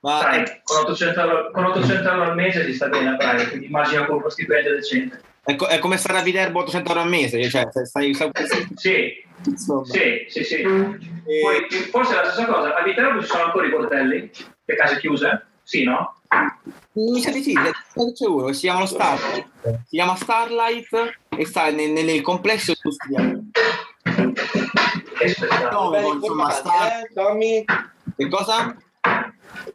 Ma 0.00 0.20
Sai, 0.20 0.61
con 0.64 0.78
800, 0.80 1.20
euro, 1.20 1.50
con 1.50 1.64
800 1.64 2.08
euro 2.11 2.23
al 2.25 2.34
mese 2.34 2.64
si 2.66 2.75
sta 2.75 2.88
bene 2.88 3.11
a 3.11 3.16
Praga, 3.16 3.49
quindi 3.49 3.66
immagina 3.66 4.04
con 4.04 4.16
uno 4.16 4.28
stipendio 4.28 4.75
decente. 4.75 5.20
È, 5.42 5.56
co- 5.56 5.66
è 5.66 5.78
come 5.78 5.96
stare 5.96 6.18
a 6.18 6.23
Viterbo 6.23 6.61
800 6.61 6.88
euro 6.90 7.00
al 7.02 7.08
mese, 7.08 7.49
cioè 7.49 7.66
stai, 7.70 8.12
stai... 8.14 8.30
Sì, 8.75 9.25
sì, 9.84 10.24
sì, 10.28 10.44
sì. 10.44 10.54
E... 10.54 11.40
Poi, 11.42 11.80
forse 11.90 12.12
è 12.12 12.16
la 12.16 12.30
stessa 12.30 12.46
cosa, 12.46 12.74
a 12.74 12.82
Viterbo 12.82 13.20
ci 13.20 13.26
sono 13.26 13.44
ancora 13.44 13.66
i 13.66 13.70
bordelli, 13.70 14.30
le 14.64 14.76
case 14.76 14.98
chiuse? 14.98 15.46
Sì, 15.62 15.84
no? 15.84 16.16
Mi 16.92 17.20
sa 17.20 17.30
di 17.30 17.42
sì, 17.42 17.54
c'è 17.54 18.26
uno 18.26 18.52
si 18.52 18.60
chiama 18.60 18.86
Starlight, 18.86 19.46
si 19.62 19.96
chiama 19.96 20.16
Starlight 20.16 21.18
e 21.28 21.46
sta 21.46 21.70
nel, 21.70 21.90
nel 21.90 22.20
complesso 22.22 22.72
industriale. 22.72 23.44
No, 25.70 26.12
insomma, 26.14 26.50
Star... 26.50 27.02
eh, 27.02 27.10
Tommy? 27.14 27.64
Che 28.16 28.28
cosa? 28.28 28.76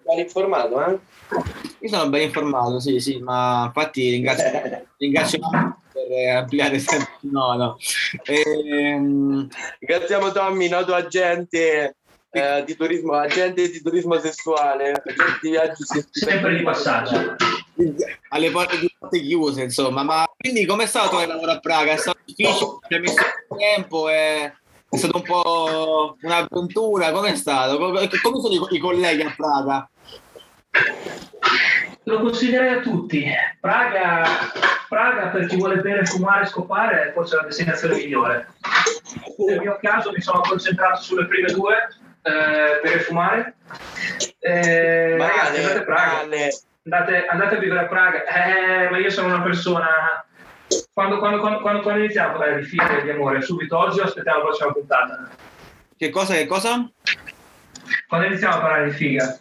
Ben 0.06 0.20
informato, 0.20 0.86
eh? 0.86 1.00
Io 1.80 1.90
sono 1.90 2.10
ben 2.10 2.24
informato, 2.24 2.80
sì, 2.80 3.00
sì, 3.00 3.20
ma 3.20 3.66
infatti 3.66 4.10
ringrazio, 4.10 4.86
ringrazio 4.98 5.40
per 6.08 6.36
ampliare 6.38 6.80
sempre. 6.80 7.14
No, 7.22 7.54
no. 7.56 7.78
Ehm... 8.24 9.48
Ringraziamo 9.80 10.32
Tommy, 10.32 10.70
noto 10.70 10.94
agente 10.94 11.96
eh, 12.32 12.64
di 12.66 12.76
turismo, 12.76 13.14
agente 13.14 13.70
di 13.70 13.82
turismo 13.82 14.20
sessuale, 14.20 14.92
agente 14.92 15.40
di 15.42 15.50
viaggi 15.50 15.84
sempre 16.12 16.56
di 16.58 16.64
passaggio. 16.64 17.36
Alle 18.30 18.52
porte 18.52 18.80
di 18.80 18.94
porte 18.98 19.20
chiuse, 19.22 19.64
insomma. 19.64 20.04
Ma 20.04 20.26
quindi 20.38 20.66
com'è 20.66 20.86
stato 20.86 21.22
il 21.22 21.28
lavoro 21.28 21.52
a 21.52 21.60
Praga? 21.60 21.94
È 21.94 21.98
stato 21.98 22.20
difficile? 22.26 22.78
Ci 22.88 22.94
hai 22.94 23.00
messo 23.00 23.24
tempo? 23.58 24.10
È, 24.10 24.54
è 24.90 24.98
stato 24.98 25.18
un 25.18 25.24
po' 25.24 26.18
un'avventura? 26.22 27.12
Com'è 27.12 27.36
stato? 27.36 27.78
Come 27.78 28.08
sono 28.08 28.54
i, 28.54 28.76
i 28.76 28.80
colleghi 28.80 29.22
a 29.22 29.34
Praga? 29.36 29.90
Lo 32.04 32.22
consiglierei 32.22 32.78
a 32.78 32.82
tutti. 32.82 33.26
Praga, 33.60 34.24
Praga 34.88 35.28
per 35.28 35.46
chi 35.46 35.58
vuole 35.58 35.82
bere, 35.82 36.06
fumare 36.06 36.44
e 36.44 36.48
scopare 36.48 37.10
è 37.10 37.14
forse 37.14 37.36
la 37.36 37.44
destinazione 37.44 37.96
migliore. 37.96 38.48
Nel 39.38 39.60
mio 39.60 39.78
caso 39.82 40.12
mi 40.12 40.22
sono 40.22 40.42
concentrato 40.42 41.02
sulle 41.02 41.28
prime 41.28 41.52
due, 41.52 41.76
eh, 42.24 42.80
bere 42.82 42.96
e 42.96 43.00
fumare. 43.02 43.56
Eh, 44.40 45.18
ragazzi, 45.18 45.62
andate 45.62 45.80
a 45.80 45.84
Praga. 45.84 46.20
Andate, 46.84 47.26
andate, 47.28 47.56
a 47.56 47.60
vivere 47.60 47.82
a 47.82 47.88
Praga. 47.88 48.24
Eh, 48.24 48.90
ma 48.90 48.98
io 48.98 49.10
sono 49.10 49.28
una 49.28 49.44
persona... 49.44 49.88
Quando, 50.94 51.18
quando, 51.18 51.40
quando, 51.40 51.62
quando, 51.62 51.82
quando 51.82 52.04
iniziamo 52.04 52.30
a 52.30 52.32
parlare 52.32 52.60
di 52.60 52.66
figlio 52.66 53.00
e 53.00 53.02
di 53.02 53.10
amore, 53.10 53.42
subito 53.42 53.78
oggi 53.78 54.00
o 54.00 54.04
aspettiamo 54.04 54.40
la 54.40 54.44
prossima 54.46 54.72
puntata? 54.72 55.30
Che 55.98 56.10
cosa, 56.10 56.34
che 56.34 56.46
cosa? 56.46 56.90
Quando 58.08 58.28
iniziamo 58.28 58.56
a 58.56 58.60
parlare 58.60 58.90
di 58.90 58.96
figa? 58.96 59.40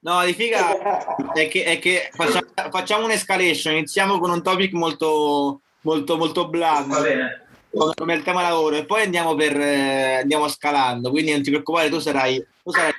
No, 0.00 0.24
di 0.24 0.32
figa 0.32 1.32
è 1.32 1.48
che, 1.48 1.64
è 1.64 1.78
che 1.78 2.10
facciamo, 2.12 2.46
facciamo, 2.70 3.04
un'escalation, 3.04 3.74
iniziamo 3.74 4.18
con 4.18 4.30
un 4.30 4.42
topic 4.42 4.72
molto, 4.72 5.60
molto, 5.82 6.16
molto 6.16 6.48
blando. 6.48 6.94
Va 6.94 7.00
bene. 7.00 7.46
Come 7.70 8.14
il 8.14 8.22
tema 8.22 8.42
lavoro 8.42 8.76
e 8.76 8.86
poi 8.86 9.02
andiamo, 9.02 9.34
per, 9.34 9.54
eh, 9.60 10.14
andiamo 10.20 10.48
scalando, 10.48 11.10
quindi 11.10 11.32
non 11.32 11.42
ti 11.42 11.50
preoccupare, 11.50 11.90
tu 11.90 11.98
sarai, 11.98 12.44
tu 12.62 12.70
sarai 12.70 12.92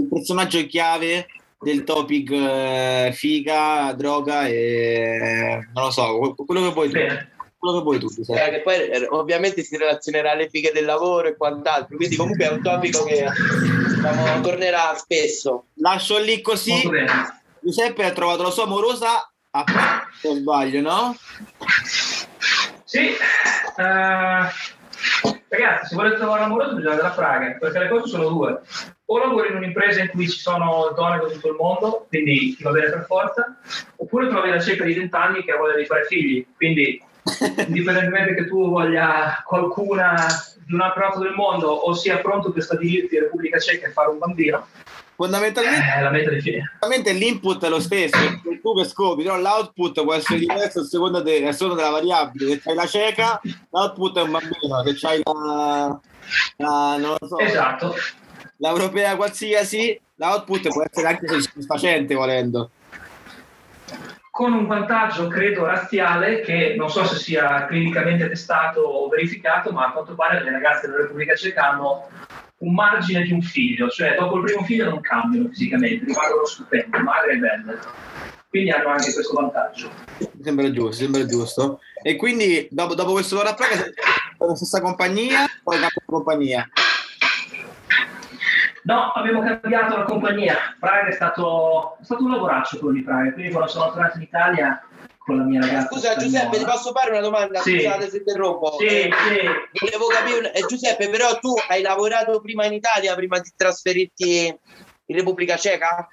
il 0.00 0.08
personaggio 0.10 0.66
chiave 0.66 1.26
del 1.60 1.84
topic 1.84 2.30
eh, 2.30 3.10
figa, 3.14 3.92
droga 3.96 4.46
e 4.46 5.68
non 5.72 5.84
lo 5.84 5.90
so, 5.90 6.34
quello 6.34 6.62
che 6.62 6.72
vuoi 6.72 6.90
tu. 6.90 6.98
Quello 7.58 7.78
che 7.78 7.82
vuoi 7.82 7.98
tu. 7.98 8.08
Eh, 8.08 8.50
che 8.50 8.60
poi 8.62 8.74
eh, 8.88 9.06
ovviamente 9.10 9.62
si 9.62 9.76
relazionerà 9.76 10.32
alle 10.32 10.48
fighe 10.48 10.72
del 10.72 10.84
lavoro 10.84 11.28
e 11.28 11.36
quant'altro, 11.36 11.96
quindi 11.96 12.16
comunque 12.16 12.44
è 12.44 12.52
un 12.52 12.62
topico 12.62 13.04
che 13.04 13.24
diciamo, 13.98 14.40
tornerà 14.40 14.94
spesso. 14.96 15.66
Lascio 15.74 16.18
lì 16.18 16.40
così. 16.40 16.88
Giuseppe 17.60 18.04
ha 18.04 18.12
trovato 18.12 18.42
la 18.42 18.50
sua 18.50 18.64
amorosa 18.64 19.30
a 19.50 19.64
se 20.20 20.28
non 20.28 20.38
sbaglio, 20.38 20.80
no? 20.80 21.16
Sì. 22.84 23.10
Uh, 23.76 24.46
ragazzi, 25.48 25.88
se 25.88 25.94
volete 25.94 26.16
trovare 26.16 26.40
l'amoroso 26.42 26.74
bisogna 26.74 26.92
andare 26.92 27.08
a 27.08 27.12
Praga, 27.12 27.56
perché 27.58 27.78
le 27.78 27.88
cose 27.88 28.08
sono 28.08 28.28
due. 28.28 28.60
O 29.10 29.18
lavori 29.18 29.48
in 29.48 29.56
un'impresa 29.56 30.02
in 30.02 30.08
cui 30.08 30.28
ci 30.28 30.38
sono 30.38 30.92
donne 30.94 31.18
da 31.18 31.28
tutto 31.28 31.48
il 31.48 31.56
mondo, 31.58 32.06
quindi 32.08 32.54
ti 32.56 32.62
va 32.62 32.70
bene 32.70 32.90
per 32.90 33.04
forza, 33.06 33.58
oppure 33.96 34.28
trovi 34.28 34.50
la 34.50 34.60
cieca 34.60 34.84
di 34.84 34.94
20 34.94 35.14
anni 35.16 35.44
che 35.44 35.52
ha 35.52 35.56
voglia 35.56 35.76
di 35.76 35.86
fare 35.86 36.04
figli, 36.04 36.46
quindi 36.56 37.02
indipendentemente 37.66 38.34
che 38.34 38.46
tu 38.46 38.70
voglia 38.70 39.42
qualcuna 39.44 40.26
di 40.66 40.74
un 40.74 40.80
altro 40.80 41.02
lato 41.02 41.18
del 41.20 41.32
mondo 41.34 41.68
o 41.68 41.94
sia 41.94 42.18
pronto 42.18 42.52
per 42.52 42.62
stabilirti 42.62 43.14
in 43.14 43.22
Repubblica 43.22 43.58
Ceca 43.58 43.86
e 43.86 43.90
fare 43.90 44.10
un 44.10 44.18
bambino, 44.18 44.66
fondamentalmente, 45.16 45.84
eh, 45.96 46.02
la 46.02 46.10
meta 46.10 46.30
di 46.30 46.40
fondamentalmente 46.40 47.12
l'input 47.12 47.64
è 47.64 47.68
lo 47.68 47.80
stesso, 47.80 48.18
tu 48.62 48.74
che 48.76 48.84
scopri, 48.84 49.24
però 49.24 49.38
l'output 49.38 50.02
può 50.02 50.14
essere 50.14 50.38
diverso 50.38 50.80
a 50.80 50.84
seconda, 50.84 51.20
de, 51.20 51.52
seconda 51.52 51.74
della 51.76 51.90
variabile. 51.90 52.52
Se 52.52 52.60
c'hai 52.60 52.74
la 52.74 52.86
cieca, 52.86 53.40
l'output 53.70 54.18
è 54.18 54.22
un 54.22 54.30
bambino, 54.30 54.82
se 54.84 54.94
c'hai 54.94 55.20
la, 55.24 56.00
la 56.56 56.96
non 56.98 57.16
lo 57.18 57.26
so, 57.26 57.38
esatto. 57.38 57.94
l'europea 58.58 59.16
qualsiasi, 59.16 59.98
l'output 60.16 60.68
può 60.68 60.82
essere 60.82 61.08
anche 61.08 61.40
soddisfacente 61.40 62.14
volendo 62.14 62.70
con 64.38 64.52
un 64.52 64.68
vantaggio, 64.68 65.26
credo, 65.26 65.66
razziale 65.66 66.42
che 66.42 66.76
non 66.78 66.88
so 66.88 67.04
se 67.04 67.16
sia 67.16 67.66
clinicamente 67.66 68.28
testato 68.28 68.82
o 68.82 69.08
verificato, 69.08 69.72
ma 69.72 69.86
a 69.86 69.90
quanto 69.90 70.14
pare 70.14 70.44
le 70.44 70.52
ragazze 70.52 70.86
della 70.86 71.00
Repubblica 71.00 71.34
Ceca 71.34 71.70
hanno 71.70 72.08
un 72.58 72.72
margine 72.72 73.24
di 73.24 73.32
un 73.32 73.42
figlio, 73.42 73.88
cioè 73.88 74.14
dopo 74.16 74.36
il 74.36 74.44
primo 74.44 74.62
figlio 74.62 74.90
non 74.90 75.00
cambiano 75.00 75.48
fisicamente, 75.48 76.04
rimangono 76.04 76.44
stupende, 76.44 76.98
magre 77.00 77.32
e 77.32 77.36
belle. 77.38 77.78
Quindi 78.48 78.70
hanno 78.70 78.90
anche 78.90 79.12
questo 79.12 79.34
vantaggio. 79.34 79.90
Sembra 80.40 80.70
giusto, 80.70 80.92
sembra 80.92 81.26
giusto. 81.26 81.80
E 82.00 82.14
quindi 82.14 82.68
dopo, 82.70 82.94
dopo 82.94 83.10
questo 83.10 83.34
lavoro 83.34 83.54
a 83.54 83.56
Praga 83.56 83.90
la 84.46 84.54
stessa 84.54 84.80
compagnia 84.80 85.46
o 85.64 85.72
hai 85.72 85.80
cambiato 85.80 86.02
compagnia? 86.06 86.64
No, 88.82 89.12
abbiamo 89.12 89.42
cambiato 89.42 89.96
la 89.96 90.04
compagnia. 90.04 90.56
Praga 90.78 91.08
è 91.08 91.12
stato, 91.12 91.96
è 92.00 92.04
stato 92.04 92.24
un 92.24 92.30
lavoraccio 92.30 92.78
quello 92.78 92.94
di 92.94 93.02
Praga. 93.02 93.32
Quindi 93.32 93.50
quando 93.50 93.70
sono 93.70 93.90
tornato 93.90 94.16
in 94.16 94.22
Italia 94.22 94.82
con 95.18 95.36
la 95.36 95.42
mia 95.42 95.60
ragazza. 95.60 95.88
Scusa 95.88 96.16
Giuseppe, 96.16 96.58
ti 96.58 96.64
posso 96.64 96.92
fare 96.92 97.10
una 97.10 97.20
domanda? 97.20 97.60
Sì. 97.60 97.80
Scusate 97.80 98.08
se 98.08 98.16
interrompo. 98.16 98.76
Sì, 98.78 98.86
eh, 98.86 99.10
sì. 99.12 99.84
Volevo 99.84 100.06
capire, 100.06 100.52
eh, 100.52 100.64
Giuseppe, 100.66 101.10
però 101.10 101.38
tu 101.38 101.54
hai 101.68 101.82
lavorato 101.82 102.40
prima 102.40 102.64
in 102.64 102.72
Italia 102.72 103.14
prima 103.14 103.38
di 103.38 103.52
trasferirti 103.54 104.46
in 104.46 105.16
Repubblica 105.16 105.56
Ceca? 105.56 106.08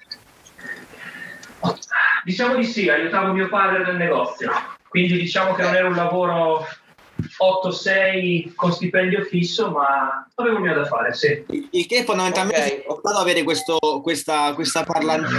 Diciamo 2.24 2.56
di 2.56 2.64
sì, 2.64 2.88
aiutavo 2.88 3.32
mio 3.32 3.48
padre 3.48 3.84
nel 3.84 3.96
negozio. 3.96 4.50
Quindi 4.88 5.14
diciamo 5.18 5.54
che 5.54 5.62
non 5.62 5.74
era 5.74 5.88
un 5.88 5.94
lavoro 5.94 6.66
8-6 7.38 8.54
con 8.54 8.72
stipendio 8.72 9.24
fisso, 9.24 9.70
ma 9.70 10.26
avevo 10.34 10.58
mio 10.58 10.74
da 10.74 10.84
fare, 10.84 11.14
sì. 11.14 11.44
Il 11.70 11.86
che 11.86 12.04
fondamentalmente 12.04 12.84
okay. 12.86 13.14
è 13.14 13.18
avere 13.18 13.42
questo, 13.42 13.78
questa, 14.02 14.52
questa 14.54 14.84
parlanti, 14.84 15.34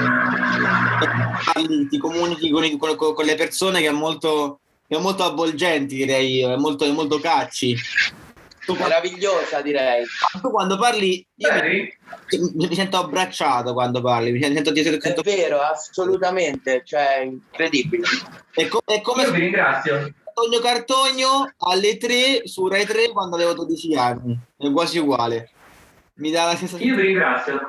ti 1.89 1.97
comunichi 1.97 2.49
con, 2.49 2.77
con, 2.77 3.13
con, 3.13 3.25
le 3.25 3.35
persone 3.35 3.81
che 3.81 3.87
è 3.87 3.91
molto, 3.91 4.59
che 4.87 4.97
è 4.97 4.99
molto 4.99 5.23
avvolgenti, 5.23 5.95
direi, 5.95 6.41
è 6.41 6.55
molto, 6.55 6.85
è 6.85 6.91
molto 6.91 7.19
cacci. 7.19 7.75
Tu, 8.65 8.75
Meravigliosa, 8.75 9.61
direi. 9.61 10.03
Tu 10.41 10.51
quando 10.51 10.77
parli, 10.77 11.25
io 11.35 11.49
mi, 11.53 12.67
mi, 12.67 12.75
sento 12.75 12.97
abbracciato 12.97 13.71
quando 13.71 14.01
parli. 14.01 14.33
Mi 14.33 14.41
sento, 14.41 14.73
ti 14.73 14.83
sento, 14.83 15.21
È 15.21 15.23
vero, 15.23 15.61
assolutamente, 15.61 16.81
cioè 16.83 17.21
incredibile. 17.23 18.05
È, 18.51 18.67
co- 18.67 18.81
è 18.83 18.99
come 18.99 19.23
io 19.23 19.31
vi 19.31 19.39
ringrazio. 19.39 20.13
Antonio 20.37 20.59
Cartogno 20.59 21.51
alle 21.57 21.97
3 21.97 22.43
su 22.45 22.67
Rai 22.67 22.85
3 22.85 23.09
quando 23.09 23.35
avevo 23.35 23.53
12 23.55 23.95
anni, 23.95 24.37
è 24.55 24.71
quasi 24.71 24.99
uguale. 24.99 25.49
Mi 26.17 26.29
dà 26.29 26.45
la 26.45 26.55
stessa 26.55 26.77
Io 26.77 26.95
vi 26.95 27.01
ringrazio. 27.01 27.67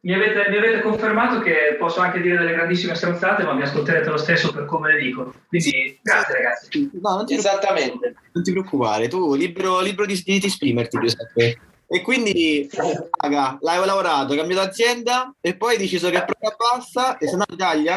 Mi 0.00 0.12
avete, 0.12 0.50
mi 0.50 0.56
avete, 0.58 0.82
confermato 0.82 1.40
che 1.40 1.76
posso 1.78 2.00
anche 2.00 2.20
dire 2.20 2.36
delle 2.36 2.52
grandissime 2.52 2.94
stronzate, 2.94 3.42
ma 3.42 3.54
mi 3.54 3.62
ascolterete 3.62 4.10
lo 4.10 4.18
stesso 4.18 4.52
per 4.52 4.66
come 4.66 4.92
le 4.92 4.98
dico. 4.98 5.32
Quindi, 5.48 5.70
sì. 5.70 5.98
grazie 6.02 6.34
ragazzi. 6.34 6.90
No, 7.00 7.16
non 7.16 7.24
Esattamente. 7.26 8.14
Non 8.32 8.44
ti 8.44 8.52
preoccupare, 8.52 9.08
tu 9.08 9.34
libero, 9.34 9.80
libero 9.80 10.06
di, 10.06 10.22
di 10.22 10.40
esprimerti, 10.44 10.98
Giuseppe. 10.98 11.60
E 11.86 12.02
quindi, 12.02 12.70
raga, 13.18 13.58
l'hai 13.60 13.84
lavorato, 13.84 14.32
hai 14.32 14.38
cambiato 14.38 14.68
azienda 14.68 15.34
e 15.40 15.56
poi 15.56 15.72
hai 15.72 15.78
deciso 15.78 16.10
che 16.10 16.22
proprio 16.22 16.54
basta 16.56 17.16
e 17.16 17.28
andato 17.28 17.52
in 17.52 17.58
Italia 17.58 17.96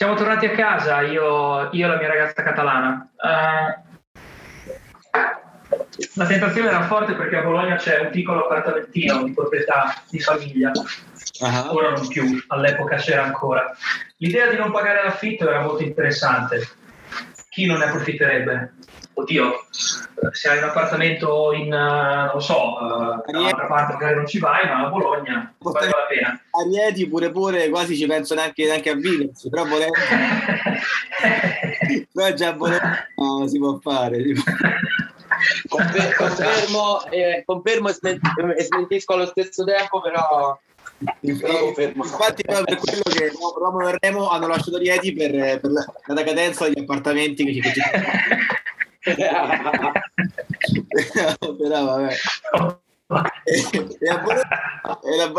siamo 0.00 0.14
tornati 0.14 0.46
a 0.46 0.52
casa, 0.52 1.02
io, 1.02 1.68
io 1.72 1.84
e 1.84 1.86
la 1.86 1.98
mia 1.98 2.08
ragazza 2.08 2.42
catalana. 2.42 3.06
Uh, 3.16 3.68
la 6.14 6.24
tentazione 6.24 6.70
era 6.70 6.86
forte 6.86 7.12
perché 7.12 7.36
a 7.36 7.42
Bologna 7.42 7.76
c'è 7.76 8.00
un 8.00 8.08
piccolo 8.08 8.44
appartamentino 8.46 9.24
di 9.24 9.34
proprietà 9.34 10.02
di 10.08 10.18
famiglia, 10.18 10.70
uh-huh. 10.70 11.74
ora 11.76 11.90
non 11.90 12.08
più, 12.08 12.42
all'epoca 12.46 12.96
c'era 12.96 13.24
ancora. 13.24 13.76
L'idea 14.16 14.46
di 14.46 14.56
non 14.56 14.70
pagare 14.72 15.02
l'affitto 15.02 15.46
era 15.46 15.60
molto 15.60 15.82
interessante. 15.82 16.66
Chi 17.50 17.66
non 17.66 17.78
ne 17.78 17.86
approfitterebbe? 17.86 18.74
Oddio, 19.14 19.66
se 20.30 20.48
hai 20.48 20.58
un 20.58 20.64
appartamento 20.64 21.52
in, 21.52 21.66
uh, 21.66 21.68
non 21.68 22.30
lo 22.34 22.40
so, 22.40 22.78
uh, 22.80 23.30
da 23.30 23.38
un'altra 23.38 23.66
parte 23.66 23.92
magari 23.94 24.14
non 24.14 24.26
ci 24.26 24.38
vai, 24.38 24.66
ma 24.66 24.86
a 24.86 24.88
Bologna 24.88 25.52
vale 25.58 25.86
la 25.86 26.06
pena. 26.08 26.28
A 26.28 26.62
Rieti 26.62 27.08
pure 27.08 27.30
pure 27.30 27.68
quasi 27.68 27.96
ci 27.96 28.06
penso 28.06 28.34
neanche, 28.34 28.64
neanche 28.64 28.90
a 28.90 28.94
viverci, 28.94 29.50
però 29.50 29.66
volendo... 29.66 29.98
però 32.14 32.34
già 32.34 32.48
a 32.48 32.52
Bologna 32.54 33.06
no, 33.16 33.46
si 33.48 33.58
può 33.58 33.78
fare. 33.82 34.22
Si 34.22 34.32
può... 34.32 34.42
Confer- 35.68 36.16
confermo, 36.16 37.04
eh, 37.10 37.42
confermo 37.44 37.88
e, 37.88 37.94
smentisco 37.94 39.14
allo 39.14 39.26
stesso 39.26 39.64
tempo, 39.64 40.00
però 40.00 40.58
Infatti, 41.20 42.42
proprio 42.42 42.64
per 42.64 42.76
quello 42.76 43.02
che 43.02 43.32
Roma 43.58 43.90
e 43.90 43.96
Remo 43.98 44.28
hanno 44.28 44.48
lasciato 44.48 44.76
Rieti 44.76 45.14
per, 45.14 45.60
per 45.60 45.70
la, 45.70 45.82
la 46.06 46.14
decadenza 46.14 46.64
degli 46.64 46.80
appartamenti 46.80 47.44
che 47.44 47.54
ci 47.54 47.62
facevano. 47.62 48.04
Però 51.58 51.84
vabbè. 51.84 52.14
e, 53.44 54.08
a 54.10 54.18
Bologna, 54.18 54.46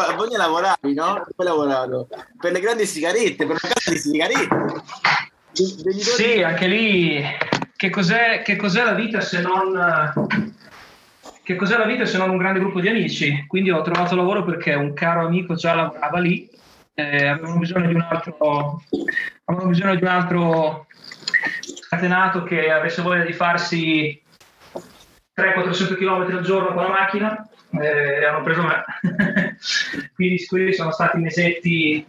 a 0.08 0.16
Bologna 0.16 0.38
lavoravi, 0.38 0.94
no? 0.94 1.28
Poi 1.36 1.46
lavorato 1.46 2.08
per 2.40 2.54
le 2.54 2.60
grandi 2.60 2.88
sigarette, 2.88 3.46
per 3.46 3.58
la 3.62 3.70
casa 3.70 3.92
di 3.92 3.98
sigarette. 3.98 4.48
Sì, 5.54 6.42
anche 6.42 6.68
lì 6.68 7.24
che 7.76 7.90
cos'è, 7.90 8.42
che 8.42 8.56
cos'è 8.56 8.84
la 8.84 8.94
vita 8.94 9.20
se 9.22 9.42
non 9.42 9.78
che 11.44 11.56
cos'è 11.56 11.78
la 11.78 11.86
vita 11.86 12.06
se 12.06 12.18
non 12.18 12.30
un 12.30 12.38
grande 12.38 12.60
gruppo 12.60 12.80
di 12.80 12.88
amici? 12.88 13.46
Quindi 13.48 13.72
ho 13.72 13.82
trovato 13.82 14.16
lavoro 14.16 14.44
perché 14.44 14.74
un 14.74 14.94
caro 14.94 15.26
amico 15.26 15.56
già 15.56 15.74
lavorava 15.74 16.20
lì, 16.20 16.50
eh, 16.94 17.28
avevano 17.28 17.58
bisogno 17.58 17.88
di 17.88 17.96
un 17.96 18.08
altro, 18.08 18.84
avevano 19.46 19.70
bisogno 19.70 19.96
di 19.96 20.04
un 20.04 20.10
altro 20.10 20.88
scatenato 21.62 22.44
che 22.44 22.72
avesse 22.72 23.02
voglia 23.02 23.24
di 23.24 23.34
farsi 23.34 24.22
300-400 25.36 25.96
km 25.96 26.36
al 26.36 26.44
giorno 26.44 26.74
con 26.74 26.84
la 26.84 26.90
macchina 26.90 27.50
eh, 27.80 28.26
hanno 28.26 28.44
preso 28.44 28.64
me. 28.64 28.84
Quindi 30.14 30.46
quelli 30.46 30.74
sono 30.74 30.92
stati 30.92 31.18
mesetti, 31.20 32.06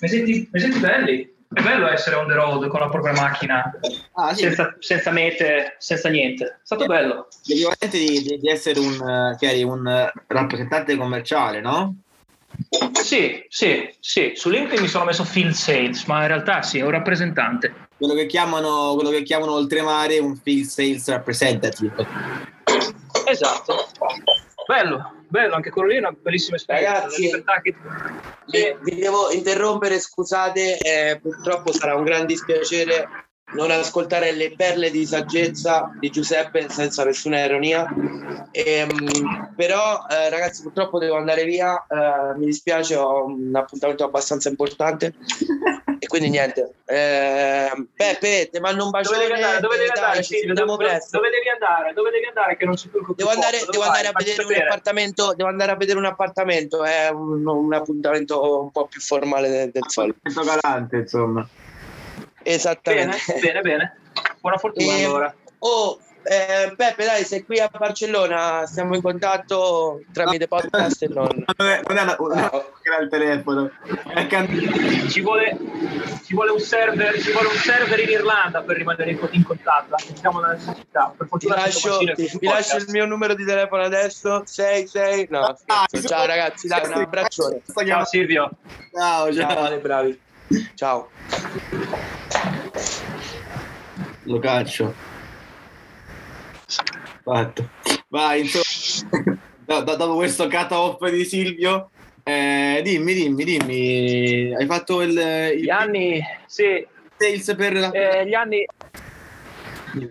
mesetti, 0.00 0.48
mesetti 0.52 0.78
belli, 0.78 1.34
è 1.52 1.62
bello 1.62 1.88
essere 1.88 2.16
on 2.16 2.26
the 2.26 2.34
road 2.34 2.66
con 2.68 2.80
la 2.80 2.88
propria 2.88 3.12
macchina, 3.12 3.72
ah, 4.14 4.34
sì. 4.34 4.42
senza, 4.42 4.74
senza, 4.78 5.10
mete, 5.10 5.76
senza 5.78 6.08
niente. 6.08 6.44
È 6.44 6.58
stato 6.62 6.84
eh, 6.84 6.86
bello. 6.86 7.28
L'equivalente 7.44 7.98
di, 7.98 8.22
di, 8.22 8.38
di, 8.38 8.48
essere 8.48 8.80
un, 8.80 9.34
Chiari, 9.38 9.62
un 9.62 10.10
rappresentante 10.26 10.96
commerciale, 10.96 11.60
no? 11.60 11.96
Sì, 12.92 13.44
sì, 13.48 13.88
sì. 14.00 14.32
Su 14.34 14.48
LinkedIn 14.48 14.82
mi 14.82 14.88
sono 14.88 15.04
messo 15.04 15.24
field 15.24 15.52
sales, 15.52 16.04
ma 16.04 16.22
in 16.22 16.28
realtà 16.28 16.62
sì, 16.62 16.78
è 16.78 16.82
un 16.82 16.90
rappresentante. 16.90 17.88
Quello 17.96 18.14
che 18.14 18.26
chiamano, 18.26 18.94
quello 18.94 19.10
che 19.10 19.22
chiamano 19.22 19.52
oltremare 19.52 20.18
un 20.18 20.36
field 20.36 20.66
sales 20.66 21.08
representative. 21.08 22.06
Esatto. 23.26 23.88
Bello, 24.66 25.15
bello, 25.28 25.54
anche 25.54 25.70
quello 25.70 25.88
lì 25.88 25.96
è 25.96 25.98
una 25.98 26.12
bellissima 26.12 26.56
esperienza. 26.56 26.92
Ragazzi, 26.92 27.30
che... 27.62 27.74
vi, 28.46 28.76
vi, 28.82 29.00
devo 29.00 29.30
interrompere, 29.30 29.98
scusate, 29.98 30.78
eh, 30.78 31.18
purtroppo 31.20 31.72
sarà 31.72 31.94
un 31.94 32.04
gran 32.04 32.26
dispiacere 32.26 33.25
non 33.52 33.70
ascoltare 33.70 34.32
le 34.32 34.54
perle 34.56 34.90
di 34.90 35.06
saggezza 35.06 35.92
di 36.00 36.10
Giuseppe 36.10 36.68
senza 36.68 37.04
nessuna 37.04 37.44
ironia. 37.44 37.86
Ehm, 38.50 39.52
però, 39.54 40.04
eh, 40.10 40.28
ragazzi, 40.30 40.62
purtroppo 40.62 40.98
devo 40.98 41.16
andare 41.16 41.44
via. 41.44 41.86
Eh, 41.88 42.36
mi 42.38 42.46
dispiace, 42.46 42.96
ho 42.96 43.26
un 43.26 43.54
appuntamento 43.54 44.04
abbastanza 44.04 44.48
importante. 44.48 45.14
e 45.98 46.06
quindi 46.08 46.30
niente. 46.30 46.74
Eh, 46.86 47.70
Peppe, 47.94 48.48
ti 48.50 48.58
mando 48.58 48.84
un 48.84 48.90
bacione. 48.90 49.16
Dove 49.16 49.28
devi 49.28 49.42
andare? 49.42 49.60
Dove 49.60 49.76
devi 49.76 49.90
andare? 49.90 50.22
Sì, 50.24 50.40
dove, 50.40 50.54
dove, 50.54 51.00
dove, 51.10 51.30
devi 51.30 51.48
andare? 51.48 51.92
Dove 51.92 52.10
devi 52.10 52.26
andare? 52.26 52.56
Che 52.56 52.64
non 52.64 52.76
si 52.76 52.88
preoccupi. 52.88 53.22
Devo 53.22 53.30
andare, 53.30 53.58
devo 53.70 53.84
andare 53.84 54.08
a 54.08 54.12
vedere 54.12 54.44
un 54.44 54.54
appartamento. 54.54 55.34
Devo 55.36 55.48
andare 55.48 55.70
a 55.70 55.76
vedere 55.76 55.98
un 55.98 56.04
appartamento. 56.06 56.84
È 56.84 57.08
un, 57.10 57.46
un 57.46 57.72
appuntamento 57.72 58.62
un 58.62 58.72
po' 58.72 58.86
più 58.86 59.00
formale 59.00 59.48
del, 59.48 59.70
del 59.70 59.84
solito. 59.86 60.18
galante, 60.22 60.96
insomma. 60.96 61.48
Esattamente. 62.46 63.18
Bene, 63.26 63.40
bene, 63.40 63.60
bene. 63.60 63.96
Buona 64.40 64.56
fortuna 64.56 64.92
e, 64.92 65.04
allora. 65.04 65.34
Oh, 65.58 65.98
eh, 66.22 66.72
Peppe, 66.76 67.04
dai, 67.04 67.24
sei 67.24 67.44
qui 67.44 67.58
a 67.58 67.68
Barcellona, 67.68 68.66
stiamo 68.66 68.94
in 68.94 69.02
contatto 69.02 70.02
tramite 70.12 70.46
podcast 70.46 71.02
e 71.02 71.08
non. 71.08 71.44
Non 71.56 71.68
è, 71.68 71.80
non 71.86 71.96
è 71.96 72.02
una, 72.02 72.16
una, 72.18 72.50
una 72.52 72.98
il 73.00 73.08
telefono. 73.08 73.70
Ci 75.08 75.20
vuole, 75.20 75.56
ci 76.24 76.34
vuole, 76.34 76.50
un 76.50 76.60
server, 76.60 77.20
ci 77.20 77.32
vuole 77.32 77.48
un 77.48 77.54
server 77.54 77.98
in 78.00 78.10
Irlanda 78.10 78.62
per 78.62 78.76
rimanere 78.76 79.10
in, 79.10 79.28
in 79.30 79.44
contatto. 79.44 79.96
Diciamo 80.06 80.40
la 80.40 80.52
necessità. 80.52 81.14
Per 81.16 81.28
ti 81.38 81.48
lascio, 81.48 81.98
ti, 81.98 82.38
ti 82.38 82.46
lascio, 82.46 82.76
il 82.76 82.86
mio 82.88 83.06
numero 83.06 83.34
di 83.34 83.44
telefono 83.44 83.82
adesso. 83.82 84.42
66. 84.44 85.28
No, 85.30 85.56
ah, 85.66 85.86
ciao 85.90 86.26
ragazzi, 86.26 86.68
dai, 86.68 86.86
un 86.86 86.92
abbraccione. 86.92 87.62
Ciao 87.86 88.04
Silvio. 88.04 88.50
Ciao, 88.92 89.32
ciao. 89.32 89.68
ciao 89.68 89.78
bravi. 89.78 90.20
Ciao. 90.74 91.08
Lo 94.26 94.38
caccio. 94.38 94.94
Fatto. 97.22 97.68
Vai, 98.08 98.40
insomma, 98.40 99.80
dopo 99.96 100.16
questo 100.16 100.48
cut 100.48 100.70
off 100.72 101.08
di 101.08 101.24
Silvio, 101.24 101.90
eh, 102.22 102.80
dimmi, 102.82 103.14
dimmi, 103.14 103.44
dimmi, 103.44 104.54
hai 104.54 104.66
fatto 104.66 105.00
il... 105.00 105.10
il 105.10 105.62
gli 105.62 105.70
anni, 105.70 106.20
sì. 106.46 106.86
Sales 107.16 107.54
per 107.56 107.72
la... 107.74 107.90
Eh, 107.90 108.26
gli 108.26 108.34
anni... 108.34 108.66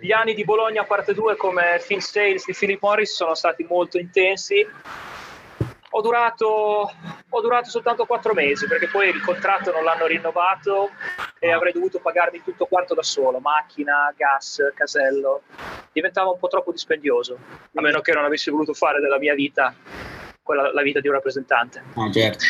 Gli 0.02 0.12
anni 0.12 0.34
di 0.34 0.44
Bologna 0.44 0.84
parte 0.84 1.14
2 1.14 1.36
come 1.36 1.78
field 1.80 2.02
sales 2.02 2.46
di 2.46 2.56
Philip 2.58 2.82
Morris 2.82 3.14
sono 3.14 3.36
stati 3.36 3.64
molto 3.70 4.00
intensi 4.00 4.66
ho 5.98 6.02
durato, 6.02 6.92
ho 7.30 7.42
durato 7.42 7.70
soltanto 7.70 8.06
quattro 8.06 8.34
mesi 8.34 8.68
perché 8.68 8.88
poi 8.88 9.08
il 9.08 9.22
contratto 9.22 9.72
non 9.72 9.86
l'hanno 9.86 10.06
rinnovato 10.06 10.90
e 11.40 11.54
avrei 11.54 11.72
dovuto 11.72 12.00
pagarmi 12.00 12.44
tutto 12.44 12.66
quanto 12.66 12.94
da 12.94 13.02
solo, 13.02 13.40
macchina, 13.40 14.14
gas, 14.16 14.62
casello. 14.76 15.44
Diventava 15.94 16.32
un 16.32 16.38
po' 16.38 16.50
troppo 16.50 16.74
dispendioso, 16.74 17.38
a 17.74 17.82
meno 17.82 18.02
che 18.02 18.12
non 18.12 18.26
avessi 18.26 18.50
voluto 18.50 18.74
fare 18.74 19.00
della 19.00 19.18
mia 19.18 19.34
vita 19.36 19.74
quella, 20.44 20.74
la 20.74 20.82
vita 20.82 21.00
di 21.00 21.08
un 21.08 21.14
rappresentante. 21.14 21.82
Ah, 21.96 22.12
certo. 22.12 22.44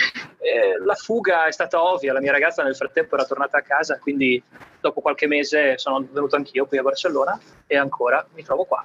la 0.83 0.95
fuga 0.95 1.45
è 1.45 1.51
stata 1.51 1.83
ovvia, 1.83 2.13
la 2.13 2.21
mia 2.21 2.31
ragazza 2.31 2.63
nel 2.63 2.75
frattempo 2.75 3.13
era 3.13 3.25
tornata 3.25 3.59
a 3.59 3.61
casa, 3.61 3.99
quindi 3.99 4.41
dopo 4.81 5.01
qualche 5.01 5.27
mese 5.27 5.77
sono 5.77 6.03
venuto 6.11 6.35
anch'io 6.35 6.65
qui 6.65 6.79
a 6.79 6.81
Barcellona 6.81 7.39
e 7.67 7.77
ancora 7.77 8.25
mi 8.33 8.43
trovo 8.43 8.63
qua. 8.63 8.83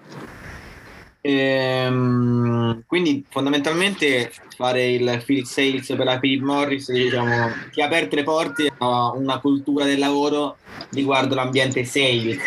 Ehm, 1.23 2.85
quindi 2.87 3.25
fondamentalmente 3.29 4.33
fare 4.57 4.91
il 4.93 5.21
field 5.23 5.45
sales 5.45 5.87
per 5.89 6.07
la 6.07 6.19
Philip 6.19 6.43
Morris 6.43 6.91
diciamo, 6.91 7.51
ti 7.71 7.83
ha 7.83 7.87
aperto 7.87 8.17
le 8.17 8.23
porte 8.23 8.71
a 8.79 9.13
una 9.13 9.39
cultura 9.39 9.85
del 9.85 9.99
lavoro 9.99 10.57
riguardo 10.93 11.35
l'ambiente 11.35 11.85
sales. 11.85 12.39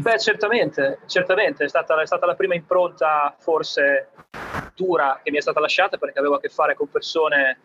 Beh, 0.00 0.18
certamente, 0.18 1.00
certamente 1.06 1.64
è 1.64 1.68
stata, 1.68 2.00
è 2.00 2.06
stata 2.06 2.26
la 2.26 2.34
prima 2.34 2.54
impronta 2.54 3.34
forse 3.38 4.10
dura 4.74 5.20
che 5.22 5.30
mi 5.30 5.38
è 5.38 5.40
stata 5.40 5.60
lasciata 5.60 5.96
perché 5.96 6.18
avevo 6.18 6.36
a 6.36 6.40
che 6.40 6.48
fare 6.48 6.74
con 6.74 6.88
persone 6.88 7.58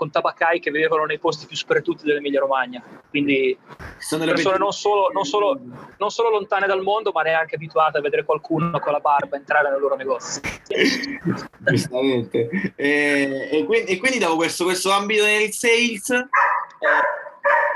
con 0.00 0.10
tabaccai 0.10 0.60
che 0.60 0.70
vivevano 0.70 1.04
nei 1.04 1.18
posti 1.18 1.44
più 1.44 1.54
sperduti 1.54 2.06
dell'Emilia 2.06 2.40
Romagna. 2.40 2.82
Quindi 3.10 3.54
Sono 3.98 4.24
persone 4.24 4.56
non 4.56 4.72
solo, 4.72 5.10
non, 5.12 5.26
solo, 5.26 5.60
non 5.98 6.08
solo, 6.10 6.30
lontane 6.30 6.66
dal 6.66 6.80
mondo, 6.80 7.10
ma 7.12 7.20
neanche 7.20 7.56
abituate 7.56 7.98
a 7.98 8.00
vedere 8.00 8.24
qualcuno 8.24 8.80
con 8.80 8.92
la 8.92 9.00
barba 9.00 9.36
entrare 9.36 9.68
nel 9.68 9.78
loro 9.78 9.96
negozio. 9.96 10.40
Giustamente. 11.68 12.72
E, 12.76 13.50
e, 13.52 13.64
quindi, 13.66 13.92
e, 13.92 13.98
quindi, 13.98 14.16
dopo 14.16 14.36
questo, 14.36 14.64
questo 14.64 14.90
ambito 14.90 15.24
nel 15.24 15.52
sales, 15.52 16.08
eh, 16.08 16.26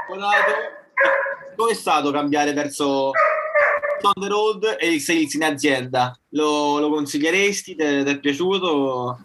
come 0.06 1.70
è 1.72 1.74
stato 1.74 2.10
cambiare 2.10 2.54
verso 2.54 3.10
on 4.00 4.12
the 4.18 4.28
road 4.28 4.76
e 4.80 4.94
il 4.94 5.00
sales 5.02 5.34
in 5.34 5.44
azienda? 5.44 6.18
Lo, 6.30 6.78
lo 6.78 6.88
consiglieresti? 6.88 7.74
Ti 7.74 7.82
è 7.82 8.18
piaciuto? 8.18 9.18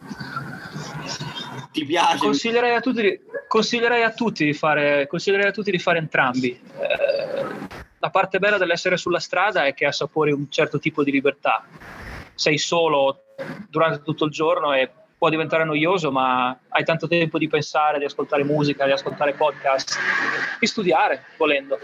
Ti 1.71 1.85
piace? 1.85 2.17
Consiglierei 2.17 2.75
a 2.75 2.81
tutti, 2.81 3.21
consiglierei 3.47 4.03
a 4.03 4.11
tutti, 4.11 4.45
di, 4.45 4.53
fare, 4.53 5.07
consiglierei 5.07 5.47
a 5.47 5.51
tutti 5.51 5.71
di 5.71 5.79
fare 5.79 5.99
entrambi. 5.99 6.59
Eh, 6.79 7.45
la 7.99 8.09
parte 8.09 8.39
bella 8.39 8.57
dell'essere 8.57 8.97
sulla 8.97 9.19
strada 9.19 9.65
è 9.65 9.73
che 9.73 9.85
assapori 9.85 10.31
un 10.31 10.49
certo 10.49 10.79
tipo 10.79 11.03
di 11.03 11.11
libertà. 11.11 11.65
Sei 12.33 12.57
solo 12.57 13.23
durante 13.69 14.01
tutto 14.03 14.25
il 14.25 14.31
giorno 14.31 14.73
e 14.73 14.89
può 15.17 15.27
diventare 15.27 15.65
noioso, 15.65 16.11
ma 16.11 16.57
hai 16.69 16.85
tanto 16.85 17.07
tempo 17.07 17.37
di 17.37 17.49
pensare, 17.49 17.99
di 17.99 18.05
ascoltare 18.05 18.45
musica, 18.45 18.85
di 18.85 18.91
ascoltare 18.91 19.33
podcast, 19.33 19.97
di 20.57 20.65
studiare 20.65 21.25
volendo. 21.37 21.77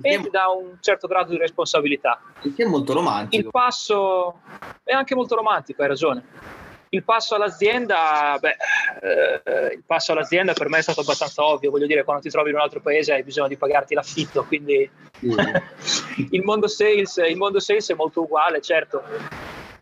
E 0.00 0.20
ti 0.20 0.30
dà 0.30 0.46
un 0.48 0.76
certo 0.80 1.08
grado 1.08 1.32
di 1.32 1.38
responsabilità. 1.38 2.20
Il 2.42 2.54
che 2.54 2.62
è 2.62 2.66
molto 2.66 2.92
romantico. 2.92 3.42
Il 3.42 3.50
passo 3.50 4.40
è 4.84 4.92
anche 4.92 5.16
molto 5.16 5.34
romantico, 5.34 5.82
hai 5.82 5.88
ragione 5.88 6.64
il 6.90 7.02
passo 7.04 7.34
all'azienda, 7.34 8.36
beh, 8.38 8.56
eh, 9.02 9.74
il 9.74 9.82
passo 9.84 10.12
all'azienda 10.12 10.52
per 10.52 10.68
me 10.68 10.78
è 10.78 10.82
stato 10.82 11.00
abbastanza 11.00 11.44
ovvio, 11.44 11.70
voglio 11.70 11.86
dire, 11.86 12.04
quando 12.04 12.22
ti 12.22 12.30
trovi 12.30 12.50
in 12.50 12.56
un 12.56 12.60
altro 12.60 12.80
paese 12.80 13.12
hai 13.12 13.22
bisogno 13.22 13.48
di 13.48 13.56
pagarti 13.56 13.94
l'affitto, 13.94 14.44
quindi 14.44 14.88
mm. 15.24 15.30
il, 16.30 16.42
mondo 16.42 16.68
sales, 16.68 17.16
il 17.16 17.36
mondo 17.36 17.60
sales 17.60 17.90
è 17.90 17.94
molto 17.94 18.22
uguale, 18.22 18.60
certo. 18.60 19.02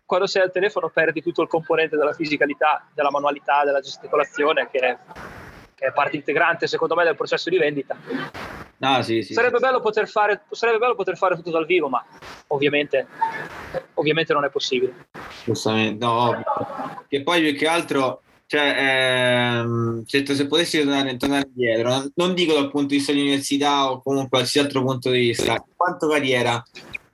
Quando 0.06 0.26
sei 0.26 0.42
al 0.42 0.52
telefono 0.52 0.90
perdi 0.90 1.22
tutto 1.22 1.42
il 1.42 1.48
componente 1.48 1.96
della 1.96 2.12
fisicalità, 2.12 2.86
della 2.94 3.10
manualità, 3.10 3.64
della 3.64 3.80
gesticolazione, 3.80 4.68
che 4.70 4.78
è, 4.78 4.98
che 5.74 5.86
è 5.86 5.92
parte 5.92 6.16
integrante 6.16 6.66
secondo 6.66 6.94
me 6.94 7.04
del 7.04 7.16
processo 7.16 7.48
di 7.48 7.58
vendita. 7.58 8.63
Ah, 8.84 9.02
sì, 9.02 9.22
sì, 9.22 9.32
sarebbe, 9.32 9.56
sì. 9.56 9.62
Bello 9.62 9.80
poter 9.80 10.06
fare, 10.08 10.42
sarebbe 10.50 10.78
bello 10.78 10.94
poter 10.94 11.16
fare 11.16 11.36
tutto 11.36 11.50
dal 11.50 11.64
vivo, 11.64 11.88
ma 11.88 12.04
ovviamente, 12.48 13.06
ovviamente 13.94 14.32
non 14.34 14.44
è 14.44 14.50
possibile. 14.50 15.06
Giustamente, 15.44 16.04
no, 16.04 16.44
che 17.08 17.22
poi 17.22 17.40
più 17.40 17.56
che 17.56 17.66
altro, 17.66 18.22
cioè, 18.46 18.74
ehm, 18.76 20.04
se, 20.04 20.26
se 20.26 20.46
potessi 20.46 20.78
tornare, 20.78 21.16
tornare 21.16 21.48
indietro, 21.48 22.10
non 22.16 22.34
dico 22.34 22.52
dal 22.52 22.70
punto 22.70 22.88
di 22.88 22.96
vista 22.96 23.12
dell'università 23.12 23.90
o 23.90 24.02
comunque 24.02 24.28
qualsiasi 24.28 24.66
altro 24.66 24.82
punto 24.84 25.10
di 25.10 25.18
vista, 25.18 25.64
quanto 25.74 26.06
carriera, 26.08 26.62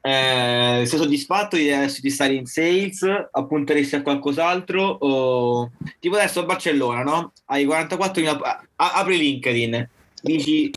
eh, 0.03 0.83
sei 0.87 0.99
soddisfatto 0.99 1.57
di, 1.57 1.71
di, 2.01 2.11
stare 2.11 2.33
in 2.33 2.47
sales? 2.47 3.07
Appunteresti 3.31 3.97
a 3.97 4.03
qualcos'altro? 4.03 4.83
O... 4.83 5.71
Tipo 6.01 6.17
adesso 6.17 6.41
a 6.41 6.45
Barcellona, 6.45 7.03
no? 7.03 7.33
Hai 7.45 7.65
44 7.65 8.29
a, 8.29 8.65
apri 8.77 9.19
LinkedIn 9.19 9.89
dici 10.23 10.71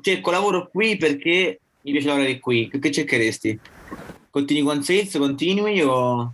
cerco 0.00 0.30
lavoro 0.30 0.68
qui 0.70 0.96
perché 0.96 1.60
mi 1.82 1.92
piace 1.92 2.06
lavorare 2.06 2.40
qui, 2.40 2.68
che 2.68 2.90
cercheresti? 2.90 3.60
Continui 4.30 4.62
con 4.62 4.82
sales, 4.82 5.16
continui 5.16 5.82
o... 5.82 6.32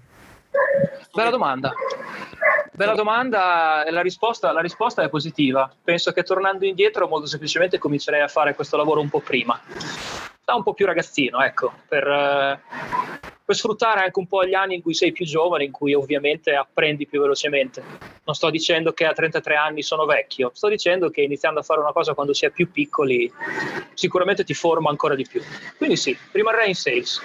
Bella 1.12 1.30
domanda. 1.30 1.72
Bella 2.72 2.94
domanda 2.94 3.84
la 3.90 4.00
risposta, 4.00 4.52
la 4.52 4.60
risposta, 4.60 5.02
è 5.02 5.08
positiva. 5.08 5.70
Penso 5.82 6.12
che 6.12 6.22
tornando 6.22 6.64
indietro 6.64 7.08
molto 7.08 7.26
semplicemente 7.26 7.78
comincerei 7.78 8.22
a 8.22 8.28
fare 8.28 8.54
questo 8.54 8.76
lavoro 8.76 9.00
un 9.00 9.10
po' 9.10 9.20
prima, 9.20 9.60
da 10.44 10.54
un 10.54 10.62
po' 10.62 10.72
più 10.72 10.86
ragazzino, 10.86 11.42
ecco, 11.42 11.72
per, 11.88 12.60
per 13.50 13.58
sfruttare 13.58 14.02
anche 14.04 14.16
un 14.20 14.28
po' 14.28 14.46
gli 14.46 14.54
anni 14.54 14.76
in 14.76 14.80
cui 14.80 14.94
sei 14.94 15.10
più 15.10 15.26
giovane, 15.26 15.64
in 15.64 15.72
cui 15.72 15.92
ovviamente 15.92 16.54
apprendi 16.54 17.04
più 17.08 17.20
velocemente. 17.20 17.82
Non 18.22 18.36
sto 18.36 18.48
dicendo 18.48 18.92
che 18.92 19.04
a 19.04 19.12
33 19.12 19.56
anni 19.56 19.82
sono 19.82 20.04
vecchio, 20.04 20.52
sto 20.54 20.68
dicendo 20.68 21.10
che 21.10 21.22
iniziando 21.22 21.58
a 21.58 21.64
fare 21.64 21.80
una 21.80 21.90
cosa 21.90 22.14
quando 22.14 22.32
si 22.32 22.46
è 22.46 22.50
più 22.50 22.70
piccoli 22.70 23.28
sicuramente 23.94 24.44
ti 24.44 24.54
forma 24.54 24.88
ancora 24.88 25.16
di 25.16 25.26
più. 25.28 25.42
Quindi 25.76 25.96
sì, 25.96 26.16
rimarrei 26.30 26.68
in 26.68 26.76
sales. 26.76 27.20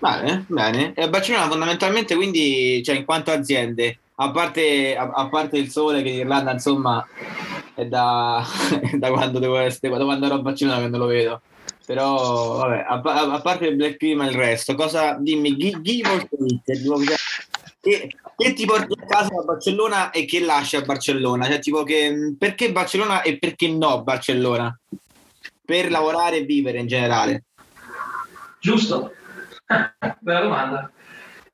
Bene, 0.00 0.44
bene. 0.48 0.94
E 0.96 1.08
Barcellona 1.08 1.46
fondamentalmente 1.46 2.16
quindi, 2.16 2.82
cioè 2.82 2.96
in 2.96 3.04
quanto 3.04 3.30
aziende, 3.30 3.98
a 4.16 4.32
parte, 4.32 4.96
a, 4.96 5.12
a 5.14 5.28
parte 5.28 5.58
il 5.58 5.70
sole 5.70 6.02
che 6.02 6.08
in 6.08 6.18
Irlanda 6.18 6.50
insomma 6.50 7.06
è 7.76 7.86
da, 7.86 8.44
da 8.98 9.10
quando 9.12 9.38
devo 9.38 9.58
essere, 9.58 9.96
da 9.96 10.04
quando 10.04 10.26
ero 10.26 10.34
a 10.34 10.38
Barcellona 10.38 10.80
che 10.80 10.88
non 10.88 10.98
lo 10.98 11.06
vedo 11.06 11.40
però, 11.84 12.58
vabbè, 12.58 12.84
a, 12.86 13.00
a, 13.32 13.40
parte 13.40 13.66
il 13.66 13.76
Black 13.76 13.96
Cream 13.96 14.22
e 14.22 14.28
il 14.28 14.34
resto, 14.34 14.74
cosa 14.74 15.16
dimmi, 15.18 15.56
give 15.56 16.08
or 16.08 16.28
take, 16.64 17.16
che, 17.80 18.16
che, 18.36 18.52
ti 18.52 18.64
porti 18.64 18.94
a 19.00 19.06
casa 19.06 19.30
da 19.34 19.42
Barcellona 19.42 20.10
e 20.10 20.24
che 20.24 20.40
lasci 20.40 20.76
a 20.76 20.82
Barcellona? 20.82 21.46
Cioè, 21.46 21.58
tipo 21.58 21.82
che, 21.82 22.34
perché 22.38 22.70
Barcellona 22.70 23.22
e 23.22 23.38
perché 23.38 23.68
no 23.68 24.02
Barcellona? 24.02 24.78
Per 25.64 25.90
lavorare 25.90 26.38
e 26.38 26.44
vivere 26.44 26.78
in 26.78 26.86
generale. 26.86 27.44
Giusto, 28.60 29.12
bella 30.20 30.40
domanda. 30.40 30.90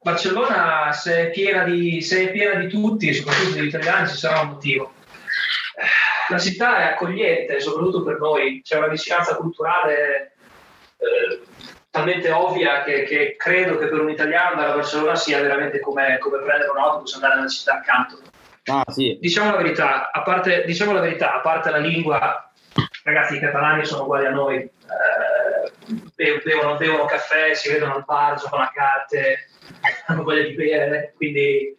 Barcellona, 0.00 0.92
se 0.92 1.28
è, 1.28 1.30
piena 1.30 1.64
di, 1.64 2.02
se 2.02 2.28
è 2.28 2.30
piena 2.30 2.60
di 2.60 2.68
tutti, 2.68 3.12
soprattutto 3.14 3.54
degli 3.54 3.68
italiani, 3.68 4.08
ci 4.08 4.16
sarà 4.16 4.40
un 4.40 4.48
motivo 4.48 4.92
la 6.28 6.38
città 6.38 6.78
è 6.78 6.92
accogliente, 6.92 7.60
soprattutto 7.60 8.02
per 8.02 8.18
noi, 8.18 8.60
c'è 8.62 8.76
una 8.76 8.88
vicinanza 8.88 9.36
culturale 9.36 10.32
eh, 10.98 11.42
talmente 11.90 12.30
ovvia 12.30 12.82
che, 12.82 13.04
che, 13.04 13.36
credo 13.36 13.78
che 13.78 13.86
per 13.86 14.00
un 14.00 14.10
italiano 14.10 14.52
andare 14.52 14.72
a 14.72 14.74
Barcellona 14.74 15.16
sia 15.16 15.40
veramente 15.40 15.80
come, 15.80 16.18
come 16.18 16.38
prendere 16.42 16.70
un 16.70 16.78
autobus 16.78 17.12
e 17.12 17.14
andare 17.16 17.34
nella 17.36 17.48
città 17.48 17.74
accanto. 17.74 18.20
Ah, 18.64 18.84
sì. 18.88 19.16
diciamo, 19.20 19.52
la 19.52 19.56
verità, 19.56 20.10
a 20.10 20.22
parte, 20.22 20.64
diciamo 20.66 20.92
la 20.92 21.00
verità, 21.00 21.34
a 21.34 21.40
parte 21.40 21.70
la 21.70 21.78
lingua, 21.78 22.52
ragazzi, 23.04 23.36
i 23.36 23.40
catalani 23.40 23.84
sono 23.84 24.02
uguali 24.02 24.26
a 24.26 24.30
noi, 24.30 24.56
eh, 24.56 26.40
bevono, 26.44 26.76
bevono, 26.76 27.06
caffè, 27.06 27.54
si 27.54 27.70
vedono 27.70 27.94
al 27.94 28.04
bar, 28.04 28.38
giocano 28.38 28.64
a 28.64 28.70
carte, 28.72 29.48
hanno 30.06 30.22
voglia 30.22 30.42
di 30.42 30.54
bere, 30.54 31.14
quindi 31.16 31.76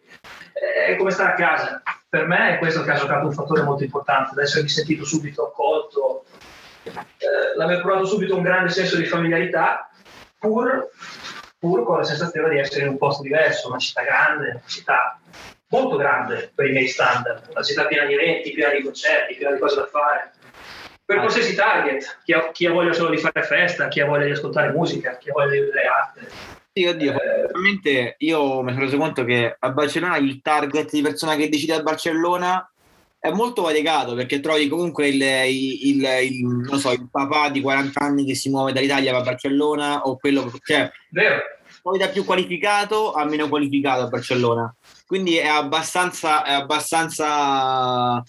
è 0.86 0.96
come 0.96 1.10
stare 1.10 1.32
a 1.32 1.34
casa 1.34 1.82
per 2.10 2.26
me 2.26 2.54
è 2.54 2.58
questo 2.58 2.82
che 2.82 2.90
ha 2.90 2.96
giocato 2.96 3.26
un 3.26 3.32
fattore 3.32 3.62
molto 3.62 3.84
importante, 3.84 4.32
ad 4.32 4.38
essermi 4.38 4.68
sentito 4.68 5.04
subito 5.04 5.46
accolto, 5.46 6.24
eh, 6.82 6.92
l'aver 7.54 7.80
provato 7.80 8.04
subito 8.04 8.34
un 8.34 8.42
grande 8.42 8.68
senso 8.68 8.96
di 8.96 9.04
familiarità, 9.04 9.88
pur, 10.36 10.90
pur, 11.56 11.84
con 11.84 11.98
la 11.98 12.04
sensazione 12.04 12.50
di 12.50 12.58
essere 12.58 12.82
in 12.82 12.88
un 12.88 12.98
posto 12.98 13.22
diverso, 13.22 13.68
una 13.68 13.78
città 13.78 14.02
grande, 14.02 14.50
una 14.50 14.62
città 14.66 15.20
molto 15.68 15.96
grande 15.96 16.50
per 16.52 16.66
i 16.66 16.72
miei 16.72 16.88
standard, 16.88 17.46
una 17.48 17.62
città 17.62 17.86
piena 17.86 18.06
di 18.06 18.14
eventi, 18.14 18.50
piena 18.50 18.74
di 18.74 18.82
concerti, 18.82 19.36
piena 19.36 19.54
di 19.54 19.60
cose 19.60 19.76
da 19.76 19.86
fare. 19.86 20.32
Per 21.04 21.16
ah. 21.16 21.20
qualsiasi 21.20 21.54
target, 21.54 22.18
chi 22.24 22.32
ha, 22.32 22.50
chi 22.50 22.66
ha 22.66 22.72
voglia 22.72 22.92
solo 22.92 23.10
di 23.10 23.18
fare 23.18 23.44
festa, 23.44 23.86
chi 23.86 24.00
ha 24.00 24.06
voglia 24.06 24.24
di 24.24 24.32
ascoltare 24.32 24.72
musica, 24.72 25.16
chi 25.16 25.30
ha 25.30 25.32
voglia 25.32 25.52
di 25.52 25.60
vedere 25.60 25.86
arte 25.86 26.58
sì, 26.72 26.84
oddio, 26.84 27.14
eh, 27.14 28.14
io 28.18 28.62
mi 28.62 28.72
sono 28.72 28.84
reso 28.84 28.96
conto 28.96 29.24
che 29.24 29.56
a 29.58 29.70
Barcellona 29.70 30.16
il 30.18 30.40
target 30.40 30.90
di 30.90 31.02
persona 31.02 31.36
che 31.36 31.48
decide 31.48 31.74
a 31.74 31.82
Barcellona 31.82 32.70
è 33.18 33.30
molto 33.30 33.62
variegato 33.62 34.14
perché 34.14 34.40
trovi 34.40 34.66
comunque 34.66 35.08
il, 35.08 35.20
il, 35.20 36.02
il, 36.02 36.46
non 36.46 36.78
so, 36.78 36.90
il 36.92 37.06
papà 37.10 37.50
di 37.50 37.60
40 37.60 38.00
anni 38.00 38.24
che 38.24 38.34
si 38.34 38.48
muove 38.48 38.72
dall'Italia 38.72 39.14
a 39.14 39.20
Barcellona 39.20 40.06
o 40.06 40.16
quello 40.16 40.50
cioè, 40.62 40.90
Vero. 41.10 41.40
poi 41.82 41.98
da 41.98 42.08
più 42.08 42.24
qualificato 42.24 43.12
a 43.12 43.24
meno 43.26 43.48
qualificato 43.48 44.02
a 44.02 44.08
Barcellona 44.08 44.74
quindi 45.06 45.36
è 45.36 45.48
abbastanza, 45.48 46.44
è 46.44 46.52
abbastanza 46.52 48.22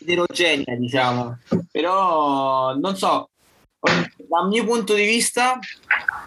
eterogenea 0.00 0.76
diciamo 0.76 1.38
però 1.70 2.74
non 2.74 2.94
so 2.96 3.30
dal 3.82 4.48
mio 4.48 4.64
punto 4.64 4.94
di 4.94 5.04
vista 5.04 5.58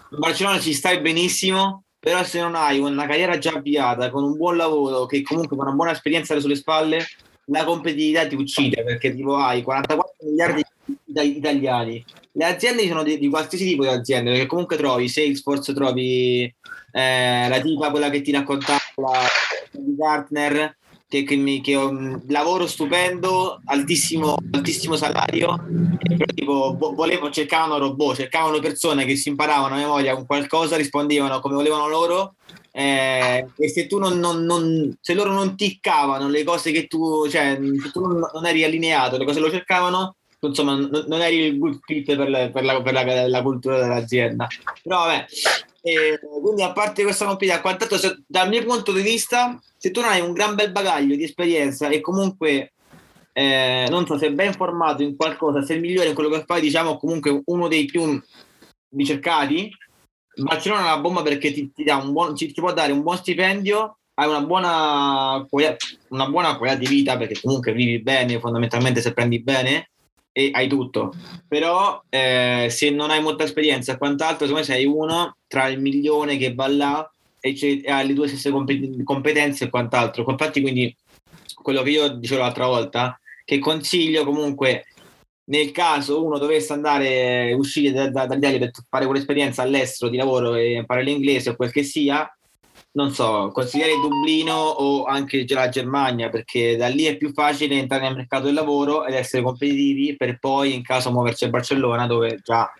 Barcellona 0.09 0.59
ci 0.59 0.73
stai 0.73 0.99
benissimo, 0.99 1.83
però 1.99 2.23
se 2.23 2.39
non 2.39 2.55
hai 2.55 2.79
una 2.79 3.05
carriera 3.05 3.37
già 3.37 3.51
avviata, 3.51 4.09
con 4.09 4.23
un 4.23 4.35
buon 4.35 4.57
lavoro, 4.57 5.05
che 5.05 5.21
comunque 5.21 5.55
con 5.55 5.65
una 5.65 5.75
buona 5.75 5.91
esperienza 5.91 6.39
sulle 6.39 6.55
spalle, 6.55 7.05
la 7.45 7.63
competitività 7.63 8.27
ti 8.27 8.35
uccide 8.35 8.83
perché 8.83 9.13
tipo 9.13 9.35
hai 9.37 9.61
44 9.61 10.15
miliardi 10.27 10.63
di 11.03 11.37
italiani. 11.37 12.03
Le 12.31 12.45
aziende 12.45 12.87
sono 12.87 13.03
di, 13.03 13.17
di 13.17 13.29
qualsiasi 13.29 13.65
tipo 13.65 13.83
di 13.83 13.89
aziende, 13.89 14.31
perché 14.31 14.45
comunque 14.45 14.77
trovi 14.77 15.07
Salesforce, 15.07 15.73
trovi 15.73 16.53
eh, 16.91 17.47
la 17.47 17.59
tipa, 17.61 17.91
quella 17.91 18.09
che 18.09 18.21
ti 18.21 18.31
raccontava, 18.31 18.79
di 19.71 19.95
partner, 19.97 20.77
che, 21.07 21.23
che, 21.23 21.35
mi, 21.35 21.61
che 21.61 21.75
ho 21.75 21.87
un 21.87 22.21
lavoro 22.27 22.67
stupendo, 22.67 23.61
altissimo, 23.65 24.37
altissimo 24.51 24.95
salario, 24.95 25.55
però 25.99 26.25
tipo 26.33 26.77
volevo, 26.77 27.29
cercavano 27.29 27.77
robot, 27.77 28.15
cercavano 28.15 28.59
persone 28.59 29.05
che 29.05 29.15
si 29.15 29.29
imparavano 29.29 29.75
a 29.75 29.77
memoria 29.77 30.15
con 30.15 30.25
qualcosa, 30.25 30.77
rispondevano 30.77 31.39
come 31.39 31.55
volevano 31.55 31.87
loro 31.87 32.35
eh, 32.77 33.47
e 33.55 33.69
se 33.69 33.87
tu 33.87 33.99
non, 33.99 34.19
non, 34.19 34.43
non, 34.43 34.97
se 34.99 35.13
loro 35.13 35.31
non 35.31 35.55
ticcavano 35.55 36.27
le 36.27 36.43
cose 36.43 36.71
che 36.71 36.87
tu, 36.87 37.25
cioè 37.29 37.57
se 37.81 37.91
tu 37.91 38.01
non, 38.01 38.29
non 38.33 38.45
eri 38.45 38.65
allineato, 38.65 39.17
le 39.17 39.23
cose 39.23 39.39
lo 39.39 39.49
cercavano, 39.49 40.17
insomma 40.41 40.75
non, 40.75 41.21
eri 41.21 41.37
il 41.37 41.57
good 41.57 41.79
fit 41.85 42.13
per, 42.17 42.29
la, 42.29 42.49
per, 42.49 42.65
la, 42.65 42.81
per 42.81 42.91
la, 42.91 43.27
la 43.29 43.41
cultura 43.41 43.79
dell'azienda. 43.79 44.47
Però 44.83 45.05
vabbè, 45.05 45.25
e 45.87 46.19
quindi 46.41 46.63
a 46.63 46.73
parte 46.73 47.03
questa 47.03 47.25
competitività, 47.25 47.61
quant'altro, 47.61 47.99
se, 47.99 48.23
dal 48.25 48.49
mio 48.49 48.63
punto 48.65 48.91
di 48.91 49.03
vista, 49.03 49.61
se 49.77 49.91
tu 49.91 50.01
non 50.01 50.09
hai 50.09 50.19
un 50.19 50.33
gran 50.33 50.55
bel 50.55 50.71
bagaglio 50.71 51.15
di 51.15 51.23
esperienza 51.23 51.89
e 51.89 52.01
comunque 52.01 52.73
eh, 53.31 53.85
non 53.87 54.07
so, 54.07 54.17
sei 54.17 54.31
ben 54.31 54.53
formato 54.53 55.03
in 55.03 55.15
qualcosa, 55.15 55.61
sei 55.61 55.75
il 55.75 55.83
migliore 55.83 56.07
in 56.07 56.15
quello 56.15 56.29
che 56.29 56.43
fai, 56.43 56.59
diciamo 56.59 56.97
comunque 56.97 57.39
uno 57.45 57.67
dei 57.67 57.85
più 57.85 58.19
ricercati, 58.95 59.69
Barcellona 60.33 60.81
è 60.81 60.85
una 60.85 61.01
bomba 61.01 61.21
perché 61.21 61.53
ti, 61.53 61.71
ti, 61.71 61.83
buon, 61.83 62.33
ti, 62.33 62.47
ti 62.47 62.59
può 62.59 62.73
dare 62.73 62.91
un 62.91 63.03
buon 63.03 63.17
stipendio, 63.17 63.99
hai 64.15 64.27
una 64.27 64.41
buona, 64.41 65.45
una 66.07 66.29
buona 66.29 66.57
qualità 66.57 66.79
di 66.79 66.87
vita 66.87 67.15
perché 67.15 67.39
comunque 67.39 67.73
vivi 67.73 68.01
bene, 68.01 68.39
fondamentalmente 68.39 69.01
se 69.01 69.13
prendi 69.13 69.39
bene, 69.39 69.91
e 70.37 70.49
hai 70.51 70.67
tutto. 70.67 71.13
Però 71.47 72.03
eh, 72.09 72.67
se 72.69 72.89
non 72.89 73.09
hai 73.09 73.21
molta 73.21 73.45
esperienza 73.45 73.97
quant'altro, 73.97 74.45
secondo 74.45 74.67
me 74.67 74.73
sei 74.75 74.85
uno 74.85 75.37
tra 75.47 75.69
il 75.69 75.79
milione 75.79 76.35
che 76.35 76.53
va 76.53 76.67
là 76.67 77.09
e, 77.39 77.55
e 77.57 77.89
ha 77.89 78.01
le 78.01 78.13
tue 78.13 78.27
stesse 78.27 78.51
competenze 78.51 79.63
e 79.63 79.69
quant'altro. 79.69 80.25
Infatti, 80.27 80.59
quindi 80.59 80.93
quello 81.53 81.83
che 81.83 81.89
io 81.91 82.09
dicevo 82.09 82.41
l'altra 82.41 82.67
volta, 82.67 83.17
che 83.45 83.59
consiglio 83.59 84.25
comunque 84.25 84.87
nel 85.45 85.71
caso 85.71 86.25
uno 86.25 86.37
dovesse 86.37 86.73
andare 86.73 87.53
uscire 87.53 87.93
da, 87.93 88.09
da, 88.09 88.25
dall'Italia 88.25 88.59
per 88.59 88.71
fare 88.89 89.05
quell'esperienza 89.05 89.61
all'estero 89.61 90.11
di 90.11 90.17
lavoro 90.17 90.55
e 90.55 90.73
imparare 90.73 91.05
l'inglese 91.05 91.51
o 91.51 91.55
quel 91.55 91.71
che 91.71 91.83
sia, 91.83 92.29
non 92.95 93.11
so, 93.11 93.51
consigliare 93.53 93.91
Dublino 93.95 94.53
o 94.53 95.03
anche 95.03 95.45
la 95.49 95.67
Germania, 95.67 96.29
perché 96.29 96.77
da 96.77 96.87
lì 96.87 97.03
è 97.03 97.17
più 97.17 97.33
facile 97.33 97.75
entrare 97.75 98.03
nel 98.03 98.15
mercato 98.15 98.45
del 98.45 98.53
lavoro 98.53 99.05
ed 99.05 99.15
essere 99.15 99.43
competitivi 99.43 100.15
per 100.15 100.39
poi 100.39 100.73
in 100.73 100.81
caso 100.81 101.11
muoversi 101.11 101.43
a 101.43 101.49
Barcellona 101.49 102.07
dove 102.07 102.39
già 102.41 102.71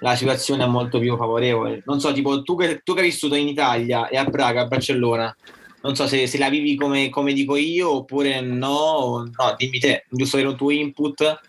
la 0.00 0.16
situazione 0.16 0.64
è 0.64 0.66
molto 0.66 0.98
più 0.98 1.16
favorevole. 1.16 1.82
Non 1.86 2.00
so, 2.00 2.12
tipo 2.12 2.42
tu 2.42 2.56
che, 2.56 2.80
tu 2.82 2.94
che 2.94 3.00
hai 3.00 3.06
vissuto 3.06 3.36
in 3.36 3.46
Italia 3.46 4.08
e 4.08 4.16
a 4.16 4.24
Praga, 4.24 4.62
a 4.62 4.66
Barcellona, 4.66 5.34
non 5.82 5.94
so 5.94 6.08
se, 6.08 6.26
se 6.26 6.38
la 6.38 6.48
vivi 6.48 6.74
come, 6.74 7.08
come, 7.08 7.32
dico 7.32 7.54
io 7.54 7.94
oppure 7.94 8.40
no, 8.40 9.24
no, 9.24 9.54
dimmi 9.56 9.78
te, 9.78 10.04
giusto 10.10 10.34
avere 10.34 10.50
un 10.50 10.58
tuo 10.58 10.70
input 10.70 11.40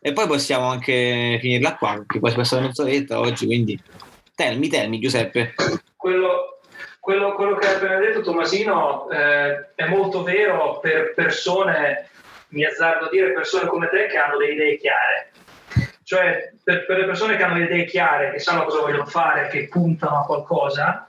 e 0.00 0.12
poi 0.12 0.26
possiamo 0.26 0.66
anche 0.66 1.38
finirla 1.40 1.76
qua, 1.76 1.94
perché 1.94 2.18
poi 2.18 2.30
si 2.30 2.36
passa 2.36 2.56
la 2.56 2.66
mezz'oretta 2.66 3.20
oggi, 3.20 3.46
quindi 3.46 3.80
telmi, 4.34 4.66
telmi 4.68 4.98
Giuseppe. 4.98 5.54
Quello, 5.96 6.57
quello, 7.08 7.32
quello, 7.32 7.56
che 7.56 7.66
ha 7.66 7.76
appena 7.76 7.96
detto 7.96 8.20
Tomasino 8.20 9.08
eh, 9.08 9.74
è 9.74 9.86
molto 9.86 10.22
vero 10.22 10.78
per 10.78 11.14
persone, 11.14 12.10
mi 12.48 12.66
azzardo 12.66 13.06
a 13.06 13.08
dire, 13.08 13.32
persone 13.32 13.66
come 13.66 13.88
te 13.88 14.08
che 14.08 14.18
hanno 14.18 14.36
delle 14.36 14.52
idee 14.52 14.76
chiare. 14.76 15.30
Cioè, 16.02 16.52
per, 16.62 16.84
per 16.84 16.98
le 16.98 17.06
persone 17.06 17.38
che 17.38 17.42
hanno 17.42 17.56
le 17.56 17.64
idee 17.64 17.86
chiare, 17.86 18.30
che 18.30 18.38
sanno 18.38 18.64
cosa 18.64 18.80
vogliono 18.80 19.06
fare, 19.06 19.48
che 19.48 19.68
puntano 19.68 20.18
a 20.18 20.26
qualcosa, 20.26 21.08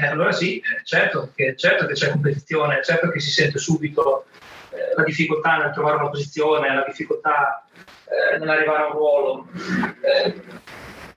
eh, 0.00 0.06
allora 0.06 0.32
sì, 0.32 0.62
certo 0.82 1.30
che, 1.34 1.54
certo 1.56 1.84
che, 1.84 1.92
c'è 1.92 2.08
competizione, 2.08 2.82
certo 2.82 3.10
che 3.10 3.20
si 3.20 3.30
sente 3.30 3.58
subito 3.58 4.24
eh, 4.70 4.94
la 4.96 5.02
difficoltà 5.02 5.58
nel 5.58 5.72
trovare 5.74 5.96
una 5.96 6.08
posizione, 6.08 6.74
la 6.74 6.84
difficoltà 6.86 7.66
eh, 8.06 8.38
nell'arrivare 8.38 8.82
a 8.82 8.86
un 8.86 8.92
ruolo. 8.92 9.46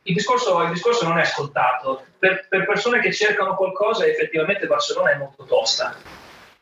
Il 0.10 0.16
discorso, 0.16 0.60
il 0.64 0.72
discorso, 0.72 1.08
non 1.08 1.20
è 1.20 1.24
scontato. 1.24 2.04
Per, 2.18 2.48
per, 2.50 2.66
persone 2.66 3.00
che 3.00 3.14
cercano 3.14 3.56
qualcosa, 3.56 4.06
effettivamente 4.06 4.66
Barcellona 4.66 5.12
è 5.12 5.18
molto 5.18 5.44
tosta. 5.44 5.96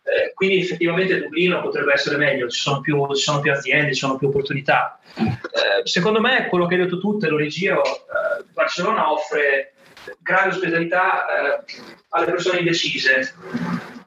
Eh, 0.04 0.34
quindi 0.34 0.60
effettivamente 0.60 1.22
Dublino 1.22 1.62
potrebbe 1.62 1.94
essere 1.94 2.18
meglio, 2.18 2.50
ci 2.50 2.60
sono 2.60 2.82
più, 2.82 3.08
ci 3.16 3.22
sono 3.22 3.40
più 3.40 3.54
aziende, 3.54 3.94
ci 3.94 4.00
sono 4.00 4.18
più 4.18 4.28
opportunità. 4.28 5.00
Eh, 5.16 5.88
secondo 5.88 6.20
me, 6.20 6.48
quello 6.48 6.66
che 6.68 6.76
hai 6.76 6.82
detto 6.82 7.00
tu, 7.00 7.18
te 7.18 7.30
lo 7.30 7.38
rigiro, 7.38 7.86
eh, 7.86 8.44
Barcellona 8.52 9.14
offre 9.14 9.76
grande 10.20 10.56
ospitalità 10.56 11.26
eh, 11.26 11.64
alle 12.10 12.26
persone 12.26 12.60
indecise, 12.60 13.34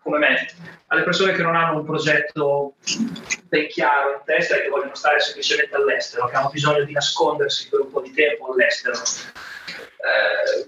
come 0.02 0.18
me, 0.18 0.48
alle 0.88 1.02
persone 1.02 1.32
che 1.32 1.42
non 1.42 1.56
hanno 1.56 1.78
un 1.78 1.84
progetto 1.84 2.74
ben 3.44 3.68
chiaro 3.68 4.12
in 4.12 4.20
testa 4.24 4.56
e 4.56 4.62
che 4.62 4.68
vogliono 4.68 4.94
stare 4.94 5.20
semplicemente 5.20 5.74
all'estero, 5.74 6.26
che 6.28 6.36
hanno 6.36 6.50
bisogno 6.50 6.84
di 6.84 6.92
nascondersi 6.92 7.68
per 7.68 7.80
un 7.80 7.90
po' 7.90 8.00
di 8.00 8.12
tempo 8.12 8.52
all'estero. 8.52 8.96
Eh, 8.96 10.66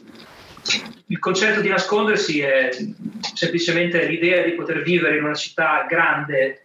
il 1.07 1.19
concetto 1.19 1.61
di 1.61 1.69
nascondersi 1.69 2.41
è 2.41 2.71
semplicemente 3.35 4.05
l'idea 4.05 4.43
di 4.43 4.53
poter 4.53 4.83
vivere 4.83 5.17
in 5.17 5.25
una 5.25 5.35
città 5.35 5.87
grande, 5.89 6.63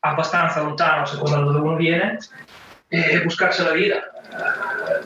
abbastanza 0.00 0.62
lontano 0.62 1.04
secondo 1.06 1.36
da 1.36 1.42
dove 1.42 1.58
uno 1.58 1.76
viene, 1.76 2.18
e 2.88 3.22
buscarsi 3.22 3.62
la 3.62 3.72
vita. 3.72 4.10
Eh, 4.20 5.04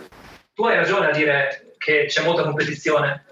tu 0.55 0.65
hai 0.65 0.77
ragione 0.77 1.09
a 1.09 1.11
dire 1.11 1.75
che 1.79 2.07
c'è 2.07 2.23
molta 2.23 2.43
competizione. 2.43 3.25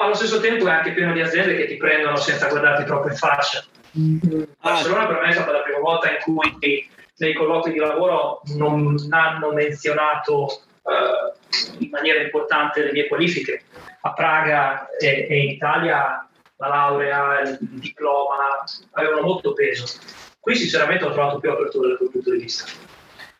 Allo 0.00 0.14
stesso 0.14 0.38
tempo 0.38 0.66
è 0.68 0.70
anche 0.70 0.92
pieno 0.92 1.12
di 1.12 1.20
aziende 1.20 1.56
che 1.56 1.66
ti 1.66 1.76
prendono 1.76 2.14
senza 2.16 2.46
guardarti 2.46 2.84
troppo 2.84 3.08
in 3.08 3.16
faccia. 3.16 3.64
Mm-hmm. 3.98 4.42
Barcellona 4.60 5.06
per 5.06 5.20
me 5.20 5.28
è 5.28 5.32
stata 5.32 5.50
la 5.50 5.62
prima 5.62 5.80
volta 5.80 6.08
in 6.08 6.18
cui 6.22 6.88
nei 7.16 7.34
colloqui 7.34 7.72
di 7.72 7.78
lavoro 7.78 8.40
non 8.54 8.96
hanno 9.10 9.52
menzionato 9.52 10.62
uh, 10.82 11.82
in 11.82 11.88
maniera 11.90 12.22
importante 12.22 12.84
le 12.84 12.92
mie 12.92 13.08
qualifiche. 13.08 13.64
A 14.02 14.12
Praga 14.12 14.88
e, 14.98 15.26
e 15.28 15.42
in 15.42 15.50
Italia 15.50 16.28
la 16.58 16.68
laurea, 16.68 17.40
il 17.40 17.58
diploma 17.60 18.62
avevano 18.92 19.22
molto 19.22 19.52
peso. 19.52 19.98
Qui 20.38 20.54
sinceramente 20.54 21.04
ho 21.04 21.12
trovato 21.12 21.40
più 21.40 21.50
apertura 21.50 21.88
dal 21.88 21.96
quel 21.96 22.10
punto 22.10 22.30
di 22.30 22.38
vista. 22.38 22.70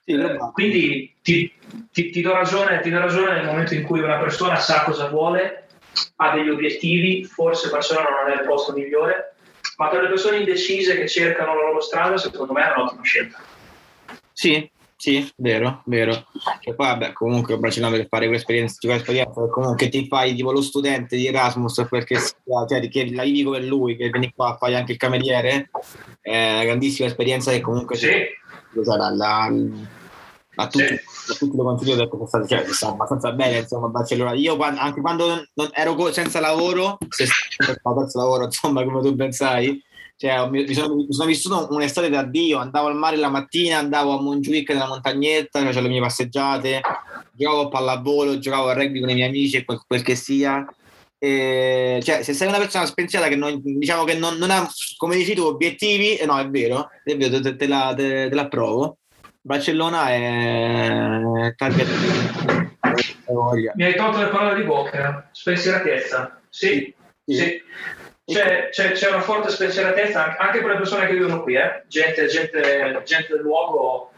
Eh, 0.05 0.37
quindi 0.53 1.15
ti, 1.23 1.53
ti, 1.93 2.11
ti, 2.11 2.21
do 2.21 2.33
ragione, 2.33 2.81
ti 2.81 2.91
do 2.91 2.99
ragione 2.99 3.35
nel 3.35 3.45
momento 3.45 3.75
in 3.75 3.85
cui 3.85 4.01
una 4.01 4.19
persona 4.19 4.57
sa 4.57 4.83
cosa 4.83 5.07
vuole, 5.07 5.68
ha 6.17 6.35
degli 6.35 6.49
obiettivi, 6.49 7.25
forse 7.25 7.71
Barcellona 7.71 8.09
non 8.09 8.31
è 8.31 8.41
il 8.41 8.47
posto 8.47 8.73
migliore, 8.73 9.35
ma 9.77 9.89
per 9.89 10.03
le 10.03 10.09
persone 10.09 10.39
indecise 10.39 10.97
che 10.97 11.09
cercano 11.09 11.55
la 11.55 11.63
loro 11.63 11.81
strada, 11.81 12.17
secondo 12.17 12.53
me 12.53 12.65
è 12.65 12.77
un'ottima 12.77 13.03
scelta. 13.03 13.41
Sì, 14.33 14.71
sì, 15.01 15.31
vero, 15.37 15.83
vero. 15.85 16.27
Che 16.61 16.75
poi, 16.75 16.87
vabbè, 16.87 17.13
comunque 17.13 17.57
Barcellona 17.57 17.97
per 17.97 18.09
fare 18.09 18.27
quell'esperienza, 18.27 18.79
quell'esperienza 18.81 19.47
comunque 19.49 19.89
ti 19.89 20.09
fai 20.09 20.35
tipo 20.35 20.51
lo 20.51 20.61
studente 20.61 21.17
di 21.17 21.29
Erasmus 21.29 21.87
perché 21.89 22.19
cioè, 22.19 22.89
che 22.89 23.15
la 23.15 23.23
vivi 23.23 23.45
come 23.45 23.63
lui, 23.63 23.97
che 23.97 24.11
vieni 24.11 24.33
qua 24.35 24.55
a 24.55 24.57
fare 24.57 24.75
anche 24.75 24.93
il 24.93 24.99
cameriere, 24.99 25.71
è 26.21 26.55
una 26.55 26.65
grandissima 26.65 27.07
esperienza 27.07 27.53
che 27.53 27.61
comunque 27.61 27.95
sì. 27.95 28.09
cioè, 28.09 28.97
la, 28.97 29.11
la, 29.11 29.53
a 30.57 30.67
tutti, 30.67 30.87
sì. 30.87 31.33
a 31.33 31.35
tutti 31.35 31.57
lo 31.57 31.63
consiglio 31.63 31.97
perché 31.97 32.11
sono 32.11 32.27
stati 32.27 32.49
cioè, 32.49 32.67
sta 32.73 32.89
abbastanza 32.89 33.33
bene 33.33 33.59
insomma 33.59 33.87
a 33.87 33.91
Barcellona. 33.91 34.33
Io 34.33 34.57
quando, 34.57 34.81
anche 34.81 35.01
quando 35.01 35.47
ero 35.73 36.13
senza 36.13 36.41
lavoro 36.41 36.99
se 37.09 37.27
stavo 37.27 38.01
senza 38.01 38.19
lavoro 38.19 38.45
insomma 38.45 38.85
come 38.85 39.01
tu 39.01 39.15
pensai 39.15 39.83
cioè, 40.17 40.49
mi, 40.49 40.75
sono, 40.75 40.97
mi, 40.97 41.07
sono, 41.11 41.29
vissuto 41.29 41.69
un'estate 41.71 42.09
da 42.11 42.25
Dio. 42.25 42.59
Andavo 42.59 42.89
al 42.89 42.97
mare 42.97 43.17
la 43.17 43.31
mattina 43.31 43.79
andavo 43.79 44.19
a 44.19 44.21
Montjuic 44.21 44.71
nella 44.71 44.89
montagnetta 44.89 45.61
facevo 45.61 45.83
le 45.83 45.89
mie 45.89 46.01
passeggiate 46.01 46.81
giocavo 47.33 47.61
a 47.61 47.69
pallavolo 47.69 48.39
giocavo 48.41 48.67
a 48.67 48.73
rugby 48.73 48.99
con 48.99 49.11
i 49.11 49.15
miei 49.15 49.29
amici 49.29 49.65
quel, 49.65 49.81
quel 49.87 50.03
che 50.03 50.17
sia. 50.17 50.67
E, 51.21 52.01
cioè, 52.03 52.25
se 52.25 52.33
sei 52.33 52.49
una 52.49 52.59
persona 52.59 52.87
spensiata 52.87 53.29
che 53.29 53.37
non, 53.37 53.61
diciamo 53.63 54.03
che 54.03 54.15
non, 54.15 54.37
non 54.39 54.51
ha 54.51 54.69
come 54.97 55.15
dici 55.15 55.35
tu 55.35 55.43
obiettivi 55.43 56.17
eh, 56.17 56.27
no 56.27 56.37
è 56.39 56.49
vero, 56.49 56.89
è 57.05 57.17
vero 57.17 57.41
te, 57.41 57.55
te, 57.55 57.67
la, 57.69 57.95
te, 57.97 58.29
te 58.29 58.35
la 58.35 58.49
provo 58.49 58.99
Barcellona 59.41 60.11
è 60.11 61.55
target. 61.57 61.89
Mi 63.75 63.85
hai 63.85 63.95
tolto 63.95 64.19
le 64.19 64.29
parole 64.29 64.57
di 64.57 64.67
bocca, 64.67 65.29
spensieratezza. 65.33 66.41
Sì, 66.49 66.95
sì. 67.25 67.35
sì. 67.35 67.63
C'è, 68.25 68.69
c'è, 68.71 68.93
c'è, 68.93 69.09
una 69.09 69.23
forte 69.23 69.49
spensieratezza 69.49 70.37
anche 70.37 70.61
per 70.61 70.73
le 70.73 70.77
persone 70.77 71.07
che 71.07 71.15
vivono 71.15 71.43
qui, 71.43 71.55
eh? 71.55 71.85
gente, 71.89 72.27
gente, 72.27 73.03
gente, 73.05 73.33
del 73.33 73.41
luogo. 73.41 74.13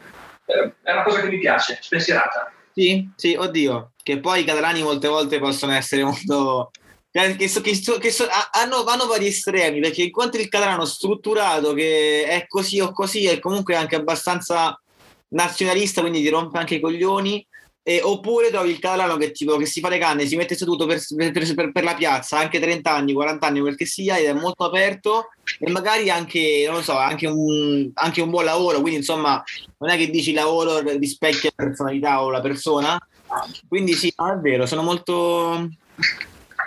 Eh, 0.47 0.73
è 0.83 0.93
una 0.93 1.05
cosa 1.05 1.21
che 1.21 1.29
mi 1.29 1.39
piace, 1.39 1.79
spensierata. 1.81 2.53
Sì, 2.73 3.09
sì, 3.15 3.37
oddio, 3.39 3.93
che 4.03 4.19
poi 4.19 4.41
i 4.41 4.45
catalani 4.45 4.83
molte 4.83 5.07
volte 5.07 5.39
possono 5.39 5.73
essere 5.73 6.03
molto 6.03 6.71
che, 7.11 7.49
so, 7.49 7.61
che, 7.61 7.75
so, 7.75 7.99
che 7.99 8.11
so, 8.11 8.27
hanno, 8.53 8.85
vanno 8.85 9.07
vari 9.07 9.27
estremi 9.27 9.81
perché 9.81 10.03
incontri 10.03 10.43
il 10.43 10.49
catalano 10.49 10.85
strutturato 10.85 11.73
che 11.73 12.25
è 12.25 12.47
così 12.47 12.79
o 12.81 12.93
così 12.93 13.25
e 13.25 13.41
comunque 13.41 13.75
anche 13.75 13.97
abbastanza 13.97 14.81
nazionalista, 15.31 16.01
quindi 16.01 16.23
ti 16.23 16.29
rompe 16.29 16.59
anche 16.59 16.77
i 16.77 16.81
coglioni. 16.81 17.47
E, 17.83 18.03
oppure 18.03 18.51
trovi 18.51 18.71
il 18.71 18.79
catalano 18.79 19.16
che, 19.16 19.33
tipo, 19.33 19.57
che 19.57 19.64
si 19.64 19.81
fa 19.81 19.88
le 19.88 19.99
canne, 19.99 20.27
si 20.27 20.37
mette 20.37 20.55
seduto 20.55 20.85
per, 20.85 21.01
per, 21.16 21.33
per, 21.33 21.73
per, 21.73 21.83
la 21.83 21.95
piazza, 21.95 22.38
anche 22.38 22.61
30 22.61 22.93
anni, 22.93 23.14
40 23.14 23.47
anni, 23.47 23.61
quel 23.61 23.75
che 23.75 23.87
sia, 23.87 24.19
ed 24.19 24.27
è 24.27 24.33
molto 24.35 24.64
aperto 24.64 25.29
e 25.59 25.71
magari 25.71 26.11
anche, 26.11 26.64
non 26.66 26.77
lo 26.77 26.83
so, 26.83 26.97
anche 26.97 27.27
un, 27.27 27.90
anche 27.95 28.21
un 28.21 28.31
buon 28.31 28.45
lavoro. 28.45 28.81
Quindi, 28.81 28.99
insomma, 28.99 29.43
non 29.79 29.90
è 29.90 29.97
che 29.97 30.11
dici 30.11 30.33
lavoro 30.33 30.81
rispecchia 30.81 31.51
la 31.57 31.64
personalità 31.64 32.23
o 32.23 32.31
la 32.31 32.40
persona. 32.40 32.99
Quindi, 33.66 33.95
sì, 33.95 34.09
è 34.09 34.38
vero, 34.40 34.66
sono 34.66 34.83
molto. 34.83 35.69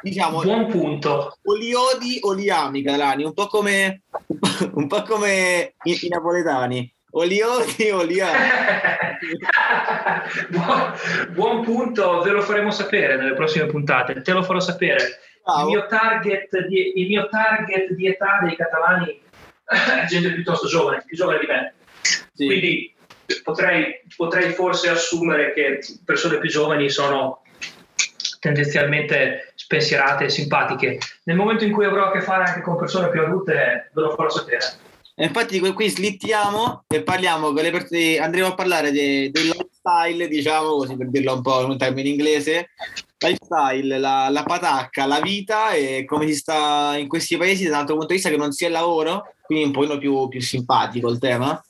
Diciamo, 0.02 0.42
buon 0.42 0.68
punto. 0.68 1.38
O 1.44 1.54
li 1.54 1.74
odi 1.74 2.18
o 2.22 2.34
li 2.34 2.50
ami, 2.50 2.82
catalani, 2.82 3.24
un 3.24 3.34
po' 3.34 3.48
come, 3.48 4.02
un 4.74 4.88
po 4.88 5.04
come 5.04 5.76
i, 5.84 6.00
i 6.02 6.08
napoletani 6.10 6.94
Olioni, 7.16 7.92
Olioni. 7.92 8.32
buon, 10.50 10.94
buon 11.34 11.64
punto, 11.64 12.22
ve 12.22 12.32
lo 12.32 12.42
faremo 12.42 12.72
sapere 12.72 13.18
nelle 13.18 13.36
prossime 13.36 13.68
puntate, 13.68 14.22
te 14.22 14.32
lo 14.32 14.42
farò 14.42 14.60
sapere. 14.60 15.20
Il 15.60 15.66
mio, 15.66 15.86
target 15.88 16.66
di, 16.68 16.94
il 16.96 17.08
mio 17.08 17.28
target 17.30 17.92
di 17.92 18.08
età 18.08 18.40
dei 18.42 18.56
catalani 18.56 19.22
è 19.66 20.06
gente 20.10 20.32
piuttosto 20.32 20.68
giovane, 20.68 21.04
più 21.06 21.16
giovane 21.16 21.40
di 21.40 21.46
me. 21.46 21.74
Sì. 22.02 22.46
Quindi 22.46 22.96
potrei, 23.44 24.02
potrei 24.16 24.52
forse 24.52 24.90
assumere 24.90 25.54
che 25.54 25.82
persone 26.04 26.40
più 26.40 26.50
giovani 26.50 26.90
sono 26.90 27.44
tendenzialmente 28.40 29.54
spensierate 29.54 30.26
e 30.26 30.30
simpatiche. 30.30 30.98
Nel 31.26 31.36
momento 31.36 31.64
in 31.64 31.72
cui 31.72 31.86
avrò 31.86 32.06
a 32.06 32.12
che 32.12 32.22
fare 32.22 32.46
anche 32.46 32.62
con 32.62 32.76
persone 32.76 33.10
più 33.10 33.22
adulte, 33.22 33.92
ve 33.94 34.02
lo 34.02 34.16
farò 34.16 34.30
sapere. 34.30 34.92
E 35.16 35.26
infatti 35.26 35.60
qui 35.60 35.90
slittiamo 35.90 36.86
e 36.88 37.04
parliamo 37.04 37.54
con 37.54 37.62
le 37.62 37.70
persone, 37.70 38.18
andremo 38.18 38.48
a 38.48 38.56
parlare 38.56 38.92
de, 38.92 39.30
del 39.32 39.46
lifestyle, 39.46 40.28
diciamo 40.28 40.70
così 40.78 40.98
per 40.98 41.10
dirlo 41.10 41.36
un 41.36 41.42
po' 41.44 41.62
in 41.62 41.70
un 41.70 41.78
termine 41.78 42.10
inglese, 42.10 42.72
lifestyle, 43.20 44.00
la, 44.00 44.30
la 44.30 44.42
patacca, 44.42 45.06
la 45.06 45.20
vita 45.20 45.72
e 45.74 46.04
come 46.06 46.26
si 46.26 46.34
sta 46.34 46.96
in 46.98 47.08
questi 47.08 47.38
paesi 47.38 47.66
da 47.66 47.76
un 47.76 47.76
altro 47.82 47.94
punto 47.94 48.10
di 48.10 48.16
vista 48.16 48.32
che 48.32 48.38
non 48.38 48.54
sia 48.54 48.68
il 48.68 48.74
lavoro, 48.74 49.36
quindi 49.44 49.66
un 49.66 49.72
po' 49.72 49.98
più, 50.00 50.28
più 50.30 50.42
simpatico 50.42 51.10
il 51.12 51.20
tema. 51.20 51.64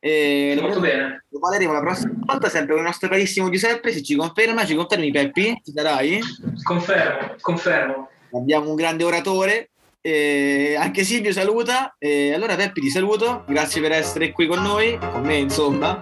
E 0.00 0.58
Molto 0.60 0.80
bene. 0.80 1.24
Lo 1.28 1.38
parleremo 1.38 1.72
la 1.72 1.80
prossima 1.80 2.14
volta 2.26 2.48
sempre 2.48 2.72
con 2.72 2.82
il 2.82 2.88
nostro 2.88 3.08
carissimo 3.08 3.48
Giuseppe, 3.48 3.92
se 3.92 4.02
ci 4.02 4.16
conferma, 4.16 4.66
ci 4.66 4.74
confermi 4.74 5.12
Peppi? 5.12 5.60
Ci 5.64 5.72
darai? 5.72 6.18
Confermo, 6.64 7.36
confermo. 7.40 8.08
Abbiamo 8.32 8.70
un 8.70 8.74
grande 8.74 9.04
oratore 9.04 9.70
E 10.00 10.76
anche 10.78 11.04
Silvio 11.04 11.32
saluta. 11.32 11.94
E 11.98 12.32
allora 12.32 12.54
Peppi 12.54 12.80
ti 12.80 12.90
saluto, 12.90 13.44
grazie 13.46 13.80
per 13.80 13.92
essere 13.92 14.32
qui 14.32 14.46
con 14.46 14.62
noi, 14.62 14.98
con 14.98 15.22
me 15.22 15.36
insomma. 15.36 15.98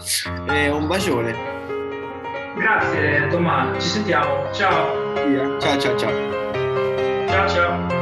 E 0.48 0.68
un 0.68 0.86
bacione. 0.86 1.34
Grazie 2.56 3.28
Tommaso, 3.28 3.80
ci 3.80 3.88
sentiamo. 3.88 4.52
Ciao. 4.52 5.14
Ciao 5.58 5.78
ciao 5.78 5.96
ciao. 5.98 7.26
Ciao 7.28 7.48
ciao. 7.48 7.95